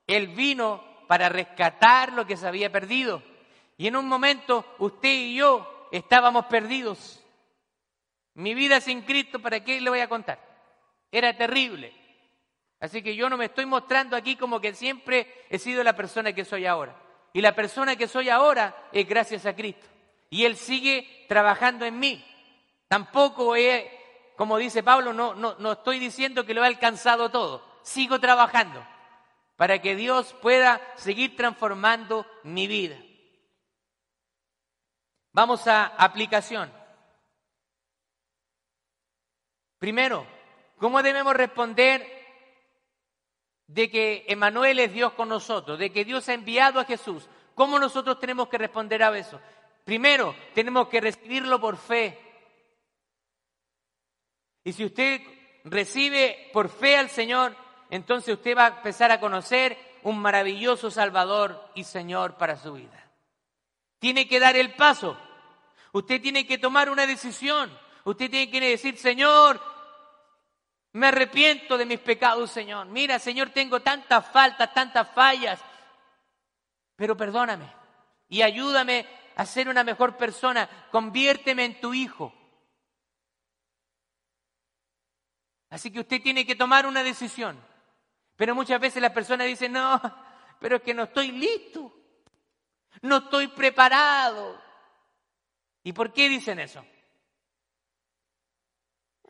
Él 0.06 0.26
vino 0.28 0.84
para 1.08 1.30
rescatar 1.30 2.12
lo 2.12 2.26
que 2.26 2.36
se 2.36 2.46
había 2.46 2.70
perdido. 2.70 3.22
Y 3.78 3.86
en 3.86 3.96
un 3.96 4.06
momento 4.06 4.66
usted 4.78 5.08
y 5.08 5.36
yo 5.36 5.88
estábamos 5.92 6.44
perdidos. 6.44 7.24
Mi 8.34 8.52
vida 8.52 8.82
sin 8.82 9.00
Cristo, 9.00 9.40
¿para 9.40 9.64
qué 9.64 9.80
le 9.80 9.88
voy 9.88 10.00
a 10.00 10.10
contar? 10.10 10.38
Era 11.10 11.34
terrible. 11.34 11.94
Así 12.80 13.02
que 13.02 13.16
yo 13.16 13.30
no 13.30 13.36
me 13.36 13.46
estoy 13.46 13.66
mostrando 13.66 14.16
aquí 14.16 14.36
como 14.36 14.60
que 14.60 14.74
siempre 14.74 15.46
he 15.48 15.58
sido 15.58 15.82
la 15.82 15.96
persona 15.96 16.32
que 16.32 16.44
soy 16.44 16.66
ahora. 16.66 16.94
Y 17.32 17.40
la 17.40 17.54
persona 17.54 17.96
que 17.96 18.08
soy 18.08 18.28
ahora 18.28 18.88
es 18.92 19.06
gracias 19.08 19.46
a 19.46 19.54
Cristo. 19.54 19.86
Y 20.30 20.44
Él 20.44 20.56
sigue 20.56 21.26
trabajando 21.28 21.84
en 21.84 21.98
mí. 21.98 22.24
Tampoco 22.88 23.56
he, 23.56 23.90
como 24.36 24.58
dice 24.58 24.82
Pablo, 24.82 25.12
no, 25.12 25.34
no, 25.34 25.56
no 25.58 25.72
estoy 25.72 25.98
diciendo 25.98 26.44
que 26.44 26.54
lo 26.54 26.64
he 26.64 26.66
alcanzado 26.66 27.30
todo. 27.30 27.62
Sigo 27.82 28.20
trabajando 28.20 28.86
para 29.56 29.80
que 29.80 29.96
Dios 29.96 30.34
pueda 30.42 30.80
seguir 30.96 31.36
transformando 31.36 32.26
mi 32.42 32.66
vida. 32.66 32.96
Vamos 35.32 35.66
a 35.66 35.86
aplicación. 35.86 36.72
Primero, 39.78 40.26
¿Cómo 40.78 41.02
debemos 41.02 41.34
responder 41.34 42.15
de 43.66 43.90
que 43.90 44.24
Emanuel 44.28 44.78
es 44.78 44.92
Dios 44.92 45.12
con 45.12 45.28
nosotros, 45.28 45.78
de 45.78 45.90
que 45.90 46.04
Dios 46.04 46.28
ha 46.28 46.34
enviado 46.34 46.80
a 46.80 46.84
Jesús? 46.84 47.28
¿Cómo 47.54 47.78
nosotros 47.78 48.18
tenemos 48.20 48.48
que 48.48 48.58
responder 48.58 49.02
a 49.02 49.16
eso? 49.16 49.40
Primero, 49.84 50.34
tenemos 50.54 50.88
que 50.88 51.00
recibirlo 51.00 51.60
por 51.60 51.76
fe. 51.76 52.18
Y 54.64 54.72
si 54.72 54.84
usted 54.84 55.20
recibe 55.64 56.50
por 56.52 56.68
fe 56.68 56.96
al 56.96 57.08
Señor, 57.08 57.56
entonces 57.90 58.34
usted 58.34 58.56
va 58.56 58.66
a 58.66 58.76
empezar 58.76 59.10
a 59.10 59.20
conocer 59.20 59.78
un 60.02 60.18
maravilloso 60.18 60.90
Salvador 60.90 61.70
y 61.74 61.84
Señor 61.84 62.36
para 62.36 62.56
su 62.56 62.72
vida. 62.74 63.10
Tiene 63.98 64.28
que 64.28 64.40
dar 64.40 64.56
el 64.56 64.74
paso. 64.74 65.16
Usted 65.92 66.20
tiene 66.20 66.46
que 66.46 66.58
tomar 66.58 66.90
una 66.90 67.06
decisión. 67.06 67.70
Usted 68.04 68.30
tiene 68.30 68.50
que 68.50 68.60
decir, 68.60 68.96
Señor, 68.98 69.60
me 70.96 71.08
arrepiento 71.08 71.76
de 71.76 71.84
mis 71.84 72.00
pecados, 72.00 72.50
Señor. 72.50 72.86
Mira, 72.86 73.18
Señor, 73.18 73.50
tengo 73.50 73.80
tantas 73.80 74.26
faltas, 74.30 74.72
tantas 74.72 75.06
fallas. 75.10 75.60
Pero 76.96 77.14
perdóname 77.14 77.70
y 78.30 78.40
ayúdame 78.40 79.06
a 79.36 79.44
ser 79.44 79.68
una 79.68 79.84
mejor 79.84 80.16
persona. 80.16 80.68
Conviérteme 80.90 81.66
en 81.66 81.80
tu 81.82 81.92
hijo. 81.92 82.32
Así 85.68 85.90
que 85.90 86.00
usted 86.00 86.22
tiene 86.22 86.46
que 86.46 86.54
tomar 86.54 86.86
una 86.86 87.02
decisión. 87.02 87.62
Pero 88.34 88.54
muchas 88.54 88.80
veces 88.80 89.02
las 89.02 89.12
personas 89.12 89.48
dicen, 89.48 89.72
no, 89.72 90.00
pero 90.60 90.76
es 90.76 90.82
que 90.82 90.94
no 90.94 91.02
estoy 91.02 91.30
listo. 91.30 91.94
No 93.02 93.18
estoy 93.18 93.48
preparado. 93.48 94.58
¿Y 95.82 95.92
por 95.92 96.14
qué 96.14 96.30
dicen 96.30 96.58
eso? 96.58 96.82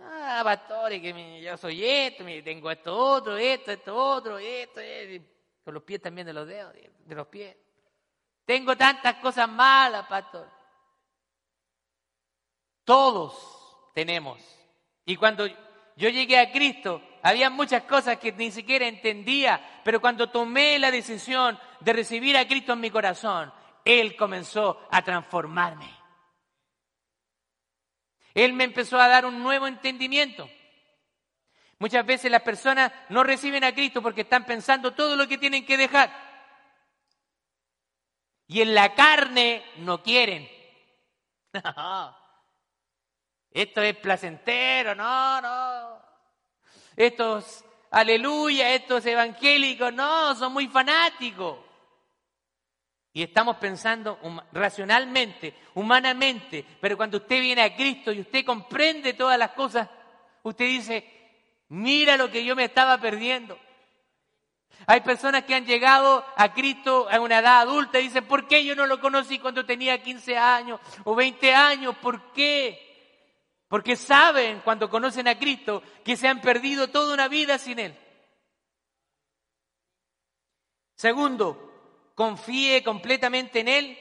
Ah, 0.09 0.41
pastor, 0.45 0.91
que 0.91 1.41
yo 1.43 1.57
soy 1.57 1.85
esto, 1.85 2.25
tengo 2.45 2.71
esto 2.71 2.97
otro, 2.97 3.37
esto, 3.37 3.73
esto 3.73 3.97
otro, 3.97 4.39
esto, 4.39 4.81
con 5.65 5.75
los 5.75 5.83
pies 5.83 6.01
también 6.01 6.27
de 6.27 6.33
los 6.33 6.47
dedos, 6.47 6.75
de 6.75 7.15
los 7.15 7.27
pies. 7.27 7.57
Tengo 8.45 8.77
tantas 8.77 9.17
cosas 9.17 9.49
malas, 9.49 10.07
pastor. 10.07 10.49
Todos 12.85 13.91
tenemos. 13.93 14.41
Y 15.05 15.17
cuando 15.17 15.47
yo 15.97 16.09
llegué 16.09 16.39
a 16.39 16.53
Cristo, 16.53 17.03
había 17.23 17.51
muchas 17.51 17.83
cosas 17.83 18.19
que 18.19 18.31
ni 18.31 18.53
siquiera 18.53 18.87
entendía, 18.87 19.81
pero 19.83 20.01
cuando 20.01 20.31
tomé 20.31 20.79
la 20.79 20.93
decisión 20.93 21.59
de 21.81 21.93
recibir 21.93 22.37
a 22.37 22.47
Cristo 22.47 22.75
en 22.75 22.81
mi 22.81 22.91
corazón, 22.91 23.53
Él 23.85 24.15
comenzó 24.15 24.87
a 24.91 25.03
transformarme. 25.03 25.96
Él 28.37 28.53
me 28.53 28.65
empezó 28.65 29.01
a 29.01 29.09
dar 29.09 29.25
un 29.25 29.43
nuevo 29.43 29.67
entendimiento. 29.67 30.47
Muchas 31.79 32.05
veces 32.05 32.31
las 32.31 32.43
personas 32.43 32.93
no 33.09 33.25
reciben 33.25 33.65
a 33.65 33.75
Cristo 33.75 34.03
porque 34.03 34.21
están 34.21 34.45
pensando 34.45 34.93
todo 34.93 35.17
lo 35.17 35.27
que 35.27 35.39
tienen 35.39 35.65
que 35.65 35.79
dejar. 35.79 36.13
Y 38.47 38.61
en 38.61 38.75
la 38.75 38.95
carne 38.95 39.65
no 39.79 40.03
quieren. 40.03 40.47
Esto 43.51 43.81
es 43.81 43.97
placentero, 43.97 44.95
no, 44.95 45.41
no. 45.41 46.03
Estos, 46.95 47.65
aleluya, 47.91 48.75
estos 48.75 49.07
evangélicos, 49.07 49.95
no, 49.95 50.35
son 50.35 50.53
muy 50.53 50.69
fanáticos. 50.69 51.59
Y 53.17 53.23
estamos 53.23 53.57
pensando 53.57 54.19
racionalmente, 54.53 55.55
humanamente, 55.73 56.63
pero 56.79 56.99
cuando 56.99 57.17
usted 57.17 57.41
viene 57.41 57.63
a 57.63 57.75
Cristo 57.75 58.13
y 58.13 58.21
usted 58.21 58.45
comprende 58.45 59.15
todas 59.15 59.39
las 59.39 59.53
cosas, 59.53 59.89
usted 60.43 60.67
dice, 60.67 61.31
mira 61.71 62.19
lo 62.19 62.31
que 62.31 62.45
yo 62.45 62.55
me 62.55 62.65
estaba 62.65 62.99
perdiendo. 62.99 63.59
Hay 64.87 65.01
personas 65.01 65.45
que 65.45 65.55
han 65.55 65.65
llegado 65.65 66.27
a 66.37 66.53
Cristo 66.53 67.09
a 67.11 67.19
una 67.19 67.39
edad 67.39 67.63
adulta 67.63 67.99
y 67.99 68.03
dicen, 68.03 68.27
¿por 68.27 68.47
qué 68.47 68.63
yo 68.63 68.77
no 68.77 68.85
lo 68.85 69.01
conocí 69.01 69.39
cuando 69.39 69.65
tenía 69.65 70.03
15 70.03 70.37
años 70.37 70.79
o 71.05 71.15
20 71.15 71.55
años? 71.55 71.97
¿Por 71.97 72.33
qué? 72.33 73.65
Porque 73.67 73.97
saben 73.97 74.61
cuando 74.63 74.91
conocen 74.91 75.27
a 75.27 75.39
Cristo 75.39 75.83
que 76.05 76.19
se 76.19 76.29
han 76.29 76.43
perdido 76.43 76.89
toda 76.89 77.15
una 77.15 77.29
vida 77.29 77.57
sin 77.57 77.79
Él. 77.79 77.99
Segundo, 80.97 81.66
confíe 82.17 82.83
completamente 82.83 83.61
en 83.61 83.69
Él 83.69 83.99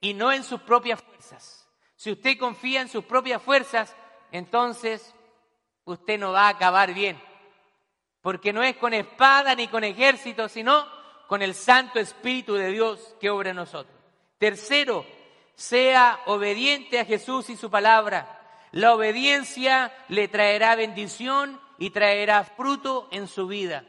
y 0.00 0.14
no 0.14 0.32
en 0.32 0.42
sus 0.42 0.62
propias 0.62 1.02
fuerzas. 1.02 1.68
Si 1.96 2.12
usted 2.12 2.38
confía 2.38 2.80
en 2.80 2.88
sus 2.88 3.04
propias 3.04 3.42
fuerzas, 3.42 3.94
entonces 4.32 5.14
usted 5.84 6.18
no 6.18 6.32
va 6.32 6.46
a 6.46 6.50
acabar 6.50 6.94
bien. 6.94 7.20
Porque 8.22 8.54
no 8.54 8.62
es 8.62 8.76
con 8.76 8.94
espada 8.94 9.54
ni 9.54 9.68
con 9.68 9.84
ejército, 9.84 10.48
sino 10.48 10.86
con 11.26 11.42
el 11.42 11.54
Santo 11.54 11.98
Espíritu 11.98 12.54
de 12.54 12.70
Dios 12.70 13.16
que 13.20 13.28
obra 13.28 13.50
en 13.50 13.56
nosotros. 13.56 13.98
Tercero, 14.38 15.04
sea 15.54 16.20
obediente 16.26 17.00
a 17.00 17.04
Jesús 17.04 17.50
y 17.50 17.56
su 17.56 17.68
palabra. 17.68 18.38
La 18.70 18.94
obediencia 18.94 19.92
le 20.08 20.28
traerá 20.28 20.76
bendición 20.76 21.60
y 21.78 21.90
traerá 21.90 22.44
fruto 22.44 23.08
en 23.10 23.26
su 23.26 23.48
vida. 23.48 23.84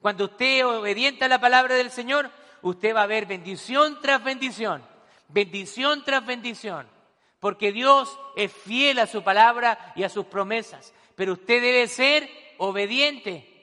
Cuando 0.00 0.24
usted 0.24 0.58
es 0.58 0.64
obediente 0.64 1.24
a 1.24 1.28
la 1.28 1.40
palabra 1.40 1.74
del 1.74 1.90
Señor, 1.90 2.30
usted 2.64 2.94
va 2.94 3.02
a 3.02 3.06
ver 3.06 3.26
bendición 3.26 4.00
tras 4.02 4.22
bendición, 4.24 4.82
bendición 5.28 6.04
tras 6.04 6.26
bendición. 6.26 6.92
porque 7.38 7.72
Dios 7.72 8.18
es 8.36 8.50
fiel 8.50 8.98
a 8.98 9.06
su 9.06 9.22
palabra 9.22 9.92
y 9.94 10.02
a 10.02 10.08
sus 10.08 10.24
promesas, 10.24 10.94
pero 11.14 11.34
usted 11.34 11.60
debe 11.60 11.86
ser 11.88 12.26
obediente. 12.56 13.54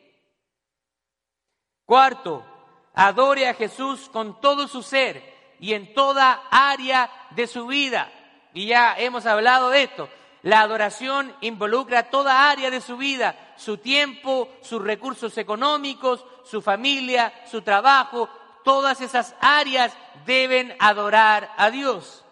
Cuarto, 1.83 2.45
adore 2.93 3.47
a 3.47 3.55
Jesús 3.55 4.07
con 4.09 4.39
todo 4.39 4.67
su 4.67 4.83
ser 4.83 5.23
y 5.59 5.73
en 5.73 5.95
toda 5.95 6.43
área 6.51 7.09
de 7.31 7.47
su 7.47 7.65
vida. 7.65 8.11
Y 8.53 8.67
ya 8.67 8.95
hemos 8.99 9.25
hablado 9.25 9.71
de 9.71 9.83
esto. 9.83 10.09
La 10.43 10.61
adoración 10.61 11.35
involucra 11.41 12.09
toda 12.09 12.49
área 12.49 12.69
de 12.69 12.81
su 12.81 12.97
vida, 12.97 13.53
su 13.57 13.77
tiempo, 13.77 14.49
sus 14.61 14.81
recursos 14.81 15.37
económicos, 15.37 16.23
su 16.43 16.61
familia, 16.61 17.33
su 17.49 17.61
trabajo. 17.61 18.29
Todas 18.63 19.01
esas 19.01 19.35
áreas 19.39 19.95
deben 20.25 20.75
adorar 20.79 21.51
a 21.57 21.69
Dios. 21.71 22.25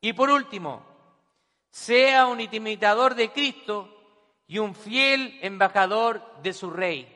Y 0.00 0.12
por 0.12 0.30
último, 0.30 0.82
sea 1.70 2.26
un 2.26 2.40
imitador 2.40 3.14
de 3.14 3.30
Cristo 3.32 3.94
y 4.46 4.58
un 4.58 4.74
fiel 4.74 5.38
embajador 5.42 6.22
de 6.42 6.52
su 6.52 6.70
rey. 6.70 7.14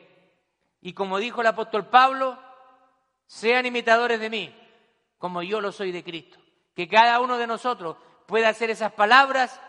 Y 0.81 0.93
como 0.93 1.17
dijo 1.17 1.41
el 1.41 1.47
apóstol 1.47 1.87
Pablo, 1.87 2.37
sean 3.25 3.65
imitadores 3.65 4.19
de 4.19 4.29
mí, 4.29 4.55
como 5.17 5.41
yo 5.41 5.61
lo 5.61 5.71
soy 5.71 5.91
de 5.91 6.03
Cristo. 6.03 6.39
Que 6.75 6.87
cada 6.87 7.19
uno 7.19 7.37
de 7.37 7.47
nosotros 7.47 7.97
pueda 8.25 8.49
hacer 8.49 8.69
esas 8.69 8.91
palabras 8.91 9.59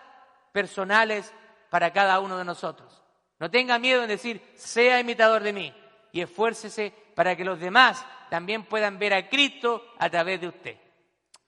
personales 0.52 1.32
para 1.70 1.92
cada 1.92 2.20
uno 2.20 2.36
de 2.36 2.44
nosotros. 2.44 3.02
No 3.38 3.50
tenga 3.50 3.78
miedo 3.78 4.02
en 4.02 4.08
decir, 4.08 4.42
sea 4.54 5.00
imitador 5.00 5.42
de 5.42 5.52
mí 5.52 5.74
y 6.12 6.20
esfuércese 6.20 6.92
para 7.14 7.36
que 7.36 7.44
los 7.44 7.58
demás 7.58 8.06
también 8.30 8.64
puedan 8.64 8.98
ver 8.98 9.14
a 9.14 9.28
Cristo 9.28 9.84
a 9.98 10.10
través 10.10 10.40
de 10.40 10.48
usted. 10.48 10.76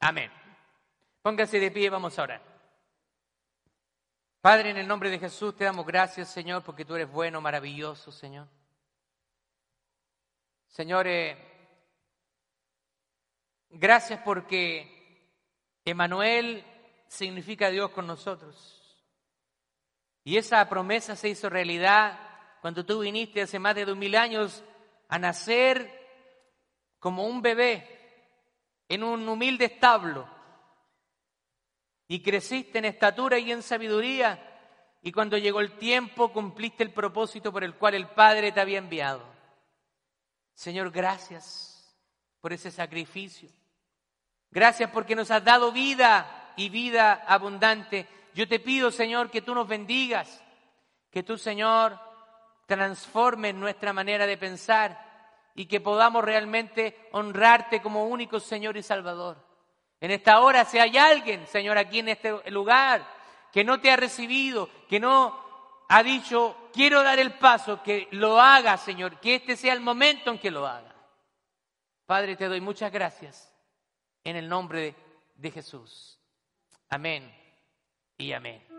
Amén. 0.01 0.31
Póngase 1.23 1.59
de 1.59 1.71
pie 1.71 1.85
y 1.85 1.89
vamos 1.89 2.19
a 2.19 2.23
orar. 2.23 2.43
Padre, 4.41 4.71
en 4.71 4.77
el 4.77 4.87
nombre 4.87 5.11
de 5.11 5.19
Jesús 5.19 5.57
te 5.57 5.65
damos 5.65 5.85
gracias, 5.85 6.33
Señor, 6.33 6.63
porque 6.63 6.85
tú 6.85 6.95
eres 6.95 7.11
bueno, 7.11 7.41
maravilloso, 7.41 8.13
Señor. 8.13 8.47
Señores, 10.69 11.37
gracias 13.71 14.21
porque 14.25 15.33
Emanuel 15.85 16.65
significa 17.09 17.71
Dios 17.71 17.91
con 17.91 18.07
nosotros. 18.07 18.77
Y 20.23 20.37
esa 20.37 20.69
promesa 20.69 21.17
se 21.17 21.29
hizo 21.29 21.49
realidad 21.49 22.19
cuando 22.61 22.85
tú 22.85 23.01
viniste 23.01 23.43
hace 23.43 23.59
más 23.59 23.75
de 23.75 23.85
dos 23.85 23.97
mil 23.97 24.15
años 24.17 24.63
a 25.09 25.19
nacer 25.19 26.06
como 27.07 27.25
un 27.25 27.41
bebé 27.41 27.87
en 28.89 29.05
un 29.05 29.29
humilde 29.29 29.67
establo. 29.67 30.29
Y 32.09 32.21
creciste 32.21 32.79
en 32.79 32.85
estatura 32.87 33.39
y 33.39 33.53
en 33.53 33.63
sabiduría. 33.63 34.43
Y 35.03 35.13
cuando 35.13 35.39
llegó 35.39 35.61
el 35.61 35.79
tiempo 35.79 36.33
cumpliste 36.33 36.83
el 36.83 36.91
propósito 36.91 37.53
por 37.53 37.63
el 37.63 37.77
cual 37.77 37.95
el 37.95 38.09
Padre 38.09 38.51
te 38.51 38.61
había 38.61 38.79
enviado. 38.79 39.23
Señor, 40.53 40.91
gracias 40.91 41.97
por 42.41 42.53
ese 42.53 42.73
sacrificio. 42.73 43.51
Gracias 44.51 44.91
porque 44.91 45.15
nos 45.15 45.31
has 45.31 45.45
dado 45.45 45.71
vida 45.71 46.55
y 46.57 46.71
vida 46.71 47.23
abundante. 47.29 48.09
Yo 48.35 48.49
te 48.49 48.59
pido, 48.59 48.91
Señor, 48.91 49.31
que 49.31 49.43
tú 49.43 49.55
nos 49.55 49.69
bendigas, 49.69 50.43
que 51.13 51.23
tú, 51.23 51.39
Señor, 51.39 52.01
transformes 52.67 53.55
nuestra 53.55 53.93
manera 53.93 54.27
de 54.27 54.37
pensar 54.37 55.06
y 55.57 55.67
que 55.67 55.81
podamos 55.81 56.23
realmente 56.23 57.09
honrarte 57.13 57.81
como 57.81 58.07
único 58.07 58.39
Señor 58.39 58.77
y 58.77 58.83
Salvador. 58.83 59.39
En 60.01 60.11
esta 60.11 60.41
hora, 60.41 60.67
si 60.67 60.79
hay 60.79 60.99
alguien, 60.99 61.47
Señor, 61.47 61.79
aquí 61.79 62.01
en 62.01 62.11
este 62.11 62.51
lugar, 62.51 63.07
que 63.51 63.65
no 63.65 63.81
te 63.81 63.91
ha 63.91 63.97
recibido, 63.97 64.69
que 64.87 65.01
no 65.01 65.35
ha 65.89 66.03
dicho, 66.03 66.69
quiero 66.75 67.03
dar 67.03 67.19
el 67.19 67.33
paso, 67.39 67.83
que 67.83 68.07
lo 68.11 68.39
haga, 68.39 68.77
Señor, 68.77 69.19
que 69.19 69.37
este 69.37 69.57
sea 69.57 69.73
el 69.73 69.81
momento 69.81 70.31
en 70.31 70.39
que 70.39 70.51
lo 70.51 70.67
haga. 70.67 70.95
Padre, 72.05 72.37
te 72.37 72.47
doy 72.47 72.61
muchas 72.61 72.93
gracias 72.93 73.51
en 74.25 74.37
el 74.37 74.49
nombre 74.49 74.95
de 75.37 75.51
Jesús. 75.51 76.21
Amén 76.91 77.35
y 78.19 78.33
amén. 78.33 78.76